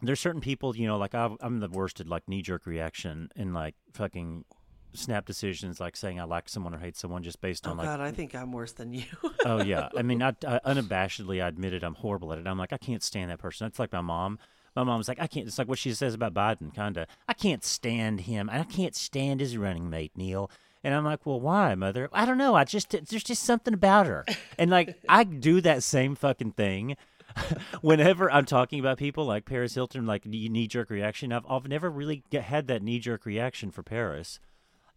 [0.02, 3.30] there's certain people, you know, like i I'm the worst at like knee jerk reaction
[3.36, 4.46] and like fucking
[4.94, 7.86] snap decisions, like saying I like someone or hate someone just based Oh, on like
[7.88, 9.06] God, I think I'm worse than you.
[9.46, 9.90] oh yeah.
[9.98, 12.48] I mean, I, I unabashedly I admitted I'm horrible at it.
[12.48, 13.66] I'm like, I can't stand that person.
[13.66, 14.40] That's like my mom.
[14.76, 15.48] My mom's like, I can't.
[15.48, 17.08] It's like what she says about Biden, kind of.
[17.28, 18.48] I can't stand him.
[18.48, 20.52] I can't stand his running mate, Neil.
[20.84, 22.10] And I'm like, well, why, mother?
[22.14, 22.56] I don't know.
[22.56, 24.26] I just there's just something about her.
[24.58, 26.96] And like, I do that same fucking thing.
[27.82, 31.90] Whenever I'm talking about people like Paris Hilton, like knee jerk reaction, I've, I've never
[31.90, 34.40] really get, had that knee jerk reaction for Paris.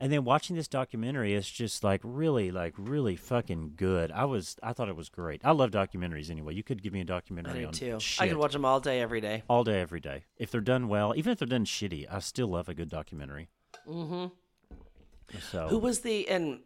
[0.03, 4.11] And then watching this documentary is just like really, like really fucking good.
[4.11, 5.43] I was, I thought it was great.
[5.45, 6.55] I love documentaries anyway.
[6.55, 8.01] You could give me a documentary do on too.
[8.01, 9.43] shit I could watch them all day, every day.
[9.47, 10.25] all day, every day.
[10.39, 13.49] If they're done well, even if they're done shitty, I still love a good documentary.
[13.87, 14.27] Mm-hmm.
[15.51, 16.61] So Who was the and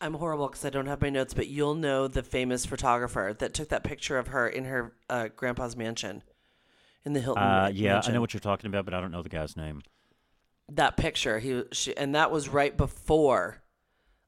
[0.00, 3.54] I'm horrible because I don't have my notes, but you'll know the famous photographer that
[3.54, 6.22] took that picture of her in her uh, grandpa's mansion
[7.04, 7.42] in the Hilton.
[7.42, 9.82] uh, yeah, I know what you're talking about, but I don't know the guy's name.
[10.68, 11.38] that picture.
[11.38, 13.62] He she, and that was right before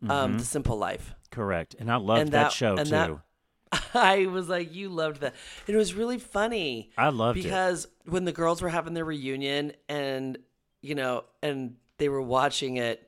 [0.08, 0.38] um, Mhm.
[0.38, 1.14] the Simple Life.
[1.30, 2.84] Correct, and I loved And that, that- show too.
[2.90, 3.20] that-
[3.94, 5.34] I was like, you loved that.
[5.66, 6.90] It was really funny.
[6.96, 7.42] I loved it.
[7.42, 10.38] because when the girls were having their reunion and
[10.80, 13.07] you know and they were watching it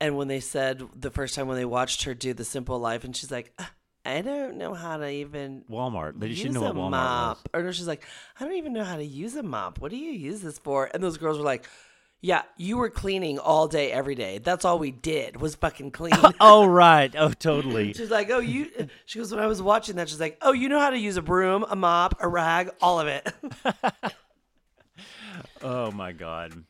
[0.00, 3.04] and when they said the first time when they watched her do the simple life
[3.04, 3.72] and she's like "Ah,
[4.04, 6.18] i don't know how to even Walmart.
[6.20, 7.60] They should know a what Walmart mop was.
[7.60, 8.04] or no she's like
[8.38, 10.90] i don't even know how to use a mop what do you use this for
[10.92, 11.68] and those girls were like
[12.22, 16.14] yeah you were cleaning all day every day that's all we did was fucking clean
[16.40, 17.14] oh right.
[17.16, 17.92] Oh totally.
[17.96, 18.68] She's like, oh, you.
[19.04, 21.16] She goes, when I was watching that, she's like, oh, you know how to use
[21.18, 23.30] a broom, a mop, a rag, all of it.
[25.62, 26.64] oh my god.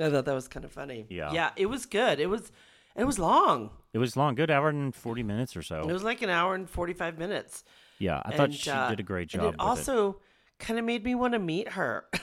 [0.00, 1.06] I thought that was kind of funny.
[1.10, 1.32] Yeah.
[1.32, 2.20] Yeah, it was good.
[2.20, 2.50] It was
[2.96, 3.70] it was long.
[3.92, 5.80] It was long, good hour and forty minutes or so.
[5.88, 7.64] It was like an hour and 45 minutes.
[7.98, 9.44] yeah, I thought she uh, did a great and job.
[9.44, 10.20] it with also
[10.58, 12.04] kind of made me want to meet her.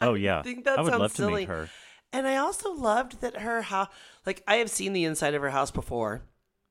[0.00, 1.42] Oh yeah, I think that I would sounds love to silly.
[1.42, 1.68] meet her.
[2.12, 3.86] and I also loved that her house
[4.26, 6.22] like I have seen the inside of her house before,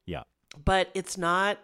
[0.05, 0.23] Yeah,
[0.65, 1.57] but it's not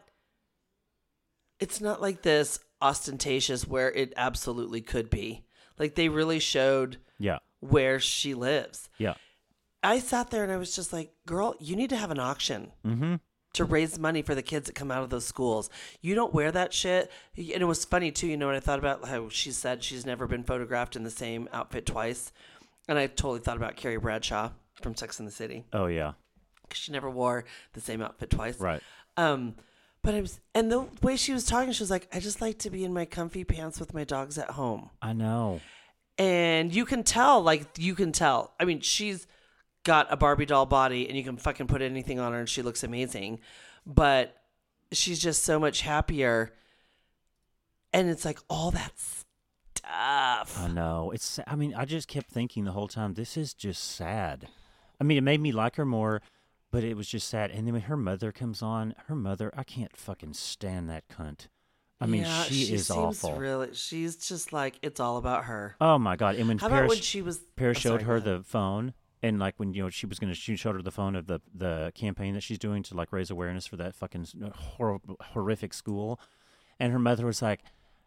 [1.60, 5.44] it's not like this ostentatious where it absolutely could be.
[5.78, 8.90] Like they really showed yeah, where she lives.
[8.98, 9.16] yeah.
[9.84, 12.72] I sat there and I was just like, girl, you need to have an auction.
[12.86, 13.16] Mm-hmm.
[13.54, 15.70] to raise money for the kids that come out of those schools.
[16.02, 17.12] You don't wear that shit.
[17.38, 20.06] And it was funny too, you know, when I thought about how she said she's
[20.06, 22.32] never been photographed in the same outfit twice.
[22.90, 24.52] And I totally thought about Carrie Bradshaw
[24.82, 26.14] from Sex and the City Oh yeah,
[26.64, 28.60] because she never wore the same outfit twice.
[28.60, 28.82] right.
[29.16, 29.56] Um,
[30.04, 32.60] but I was, and the way she was talking, she was like, I just like
[32.60, 34.90] to be in my comfy pants with my dogs at home.
[35.02, 35.62] I know.
[36.18, 38.54] And you can tell, like, you can tell.
[38.60, 39.28] I mean, she's
[39.84, 42.62] got a Barbie doll body and you can fucking put anything on her and she
[42.62, 43.40] looks amazing.
[43.86, 44.36] But
[44.92, 46.54] she's just so much happier.
[47.94, 50.60] And it's like all that stuff.
[50.60, 51.12] I know.
[51.12, 51.40] It's.
[51.48, 53.14] I mean, I just kept thinking the whole time.
[53.14, 54.48] This is just sad.
[55.00, 56.22] I mean, it made me like her more,
[56.72, 57.52] but it was just sad.
[57.52, 61.48] And then when her mother comes on, her mother, I can't fucking stand that cunt.
[62.00, 63.36] I mean, Yeah, she, is seems awful.
[63.36, 65.76] Really, she's just like it's all about her.
[65.82, 66.36] Oh my god!
[66.36, 67.40] And when How about when she was?
[67.56, 68.94] Paris showed sorry, her the phone,
[69.24, 71.40] and like when you know she was gonna, she showed her the phone of the
[71.54, 75.02] the campaign that she's doing to like raise awareness for that fucking s- uh, hor-
[75.22, 76.20] horrific school,
[76.80, 77.62] and her mother was like,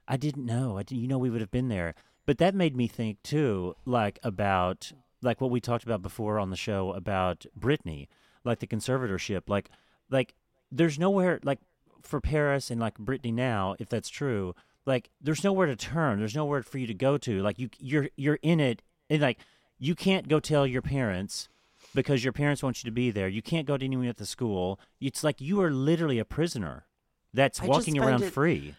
[0.07, 0.79] "I didn't know.
[0.79, 1.95] I didn't, you know we would have been there."
[2.27, 6.51] But that made me think too, like about like what we talked about before on
[6.51, 8.07] the show about Britney,
[8.45, 9.69] like the conservatorship, like
[10.11, 10.35] like
[10.71, 11.59] there's nowhere like
[12.03, 14.55] for Paris and like Britney now, if that's true,
[14.87, 16.19] like there's nowhere to turn.
[16.19, 17.43] There's nowhere for you to go to.
[17.43, 19.39] Like you you're you're in it and like
[19.79, 21.49] you can't go tell your parents
[21.95, 23.29] because your parents want you to be there.
[23.29, 24.79] You can't go to anyone at the school.
[25.01, 26.87] It's like you are literally a prisoner
[27.33, 28.75] that's I walking around it- free.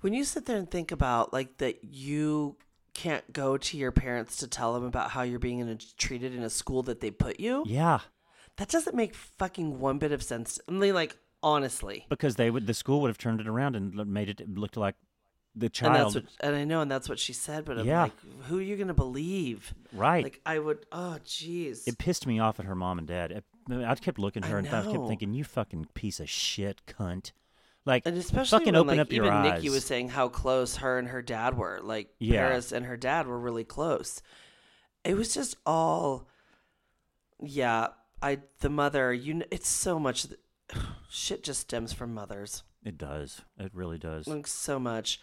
[0.00, 2.56] when you sit there and think about like that you
[2.94, 6.34] can't go to your parents to tell them about how you're being in a, treated
[6.34, 7.62] in a school that they put you.
[7.66, 7.98] Yeah,
[8.56, 10.58] That doesn't make fucking one bit of sense.
[10.66, 12.06] I mean, like honestly.
[12.08, 14.94] because they would the school would have turned it around and made it look like
[15.54, 15.94] the child.
[15.94, 17.64] And that's what, and I know, and that's what she said.
[17.64, 18.02] But I'm Yeah.
[18.04, 18.12] like,
[18.44, 19.74] who are you gonna believe?
[19.92, 20.22] right.
[20.24, 20.84] Like, I would.
[20.92, 21.86] Oh, jeez.
[21.88, 23.32] it pissed me off at her mom and dad.
[23.32, 26.28] It, I kept looking at I her and I kept thinking, "You fucking piece of
[26.28, 27.32] shit, cunt!"
[27.86, 29.54] Like, And especially fucking when, open like, up your even eyes.
[29.62, 31.78] Nicky was saying how close her and her dad were.
[31.82, 32.40] Like Yeah.
[32.48, 34.20] Paris and her dad were really close.
[35.04, 36.26] It was just all,
[37.40, 37.88] yeah.
[38.20, 39.12] I the mother.
[39.14, 39.42] You.
[39.50, 40.26] It's so much.
[41.16, 42.62] Shit just stems from mothers.
[42.84, 43.40] It does.
[43.58, 44.26] It really does.
[44.26, 45.18] Like so much.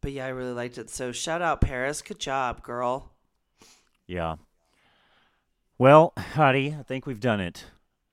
[0.00, 0.88] But yeah, I really liked it.
[0.88, 2.00] So shout out Paris.
[2.00, 3.10] Good job, girl.
[4.06, 4.36] Yeah.
[5.78, 7.64] Well, Hottie, I think we've done it.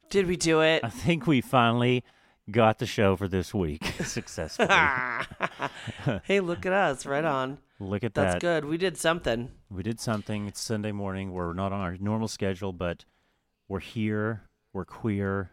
[0.10, 0.84] Did we do it?
[0.84, 2.04] I think we finally
[2.50, 4.68] got the show for this week successfully.
[6.24, 7.06] hey, look at us.
[7.06, 7.60] Right on.
[7.80, 8.42] Look at That's that.
[8.42, 8.66] That's good.
[8.66, 9.52] We did something.
[9.70, 10.48] We did something.
[10.48, 11.32] It's Sunday morning.
[11.32, 13.06] We're not on our normal schedule, but
[13.68, 14.50] we're here.
[14.74, 15.52] We're queer.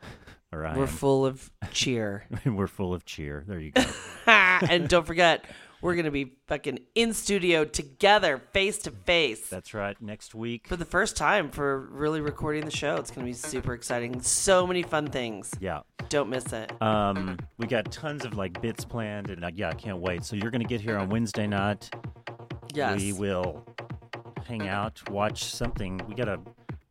[0.52, 0.88] Or I We're am.
[0.88, 2.24] full of cheer.
[2.44, 3.44] we're full of cheer.
[3.46, 3.84] There you go.
[4.26, 5.44] and don't forget,
[5.82, 9.48] we're going to be fucking in studio together, face to face.
[9.48, 10.00] That's right.
[10.00, 10.66] Next week.
[10.66, 12.96] For the first time for really recording the show.
[12.96, 14.20] It's going to be super exciting.
[14.22, 15.52] So many fun things.
[15.60, 15.80] Yeah.
[16.08, 16.70] Don't miss it.
[16.80, 20.24] Um, we got tons of like bits planned, and uh, yeah, I can't wait.
[20.24, 21.90] So you're gonna get here on Wednesday night.
[22.72, 23.00] Yes.
[23.00, 23.66] We will
[24.46, 26.00] hang out, watch something.
[26.08, 26.38] We gotta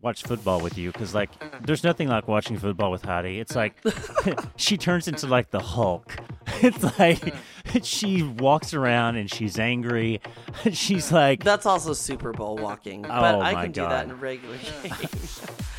[0.06, 1.66] watch football with you because like mm.
[1.66, 3.39] there's nothing like watching football with Hattie.
[3.39, 3.76] It's like
[4.56, 6.16] she turns into like the Hulk.
[6.62, 7.84] It's like mm.
[7.84, 10.22] she walks around and she's angry.
[10.72, 11.14] she's mm.
[11.14, 14.56] like, That's also Super Bowl walking, but Oh I can do that in a regular
[14.58, 14.93] game.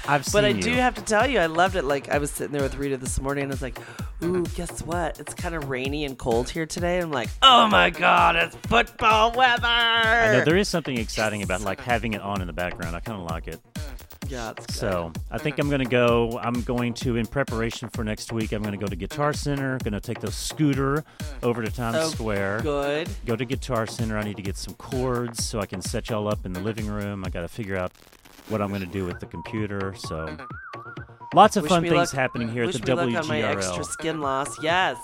[0.08, 0.62] I've seen but I you.
[0.62, 1.84] do have to tell you, I loved it.
[1.84, 3.78] Like I was sitting there with Rita this morning, and I was like,
[4.22, 5.18] "Ooh, guess what?
[5.18, 9.32] It's kind of rainy and cold here today." I'm like, "Oh my god, it's football
[9.32, 12.94] weather!" I know there is something exciting about like having it on in the background.
[12.94, 13.60] I kind of like it.
[14.30, 14.74] Yeah, it's good.
[14.74, 16.38] So I think I'm going to go.
[16.42, 19.78] I'm going to, in preparation for next week, I'm going to go to Guitar Center.
[19.78, 21.04] Going to take the scooter
[21.42, 22.60] over to Times Oh, Square.
[22.62, 23.08] good.
[23.26, 24.18] Go to Guitar Center.
[24.18, 26.86] I need to get some chords so I can set y'all up in the living
[26.86, 27.24] room.
[27.24, 27.92] I got to figure out
[28.48, 29.94] what I'm going to do with the computer.
[29.96, 30.36] So
[31.34, 33.40] lots of Wish fun things luck- happening here at wish the me luck on my
[33.42, 34.62] extra skin loss.
[34.62, 34.96] Yes,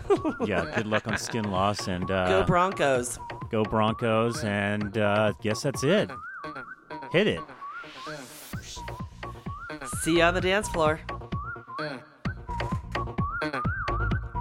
[0.44, 3.18] yeah, good luck on skin loss and go uh, Broncos.
[3.50, 4.42] go Broncos.
[4.44, 6.10] And uh, guess that's it.
[7.12, 7.40] Hit it.
[10.00, 10.98] See you on the dance floor.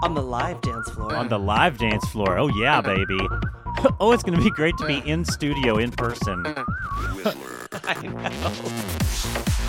[0.01, 1.13] On the live dance floor.
[1.13, 2.39] on the live dance floor.
[2.39, 3.19] Oh yeah, baby.
[3.99, 6.45] oh, it's gonna be great to be in studio in person.
[7.83, 9.68] I know.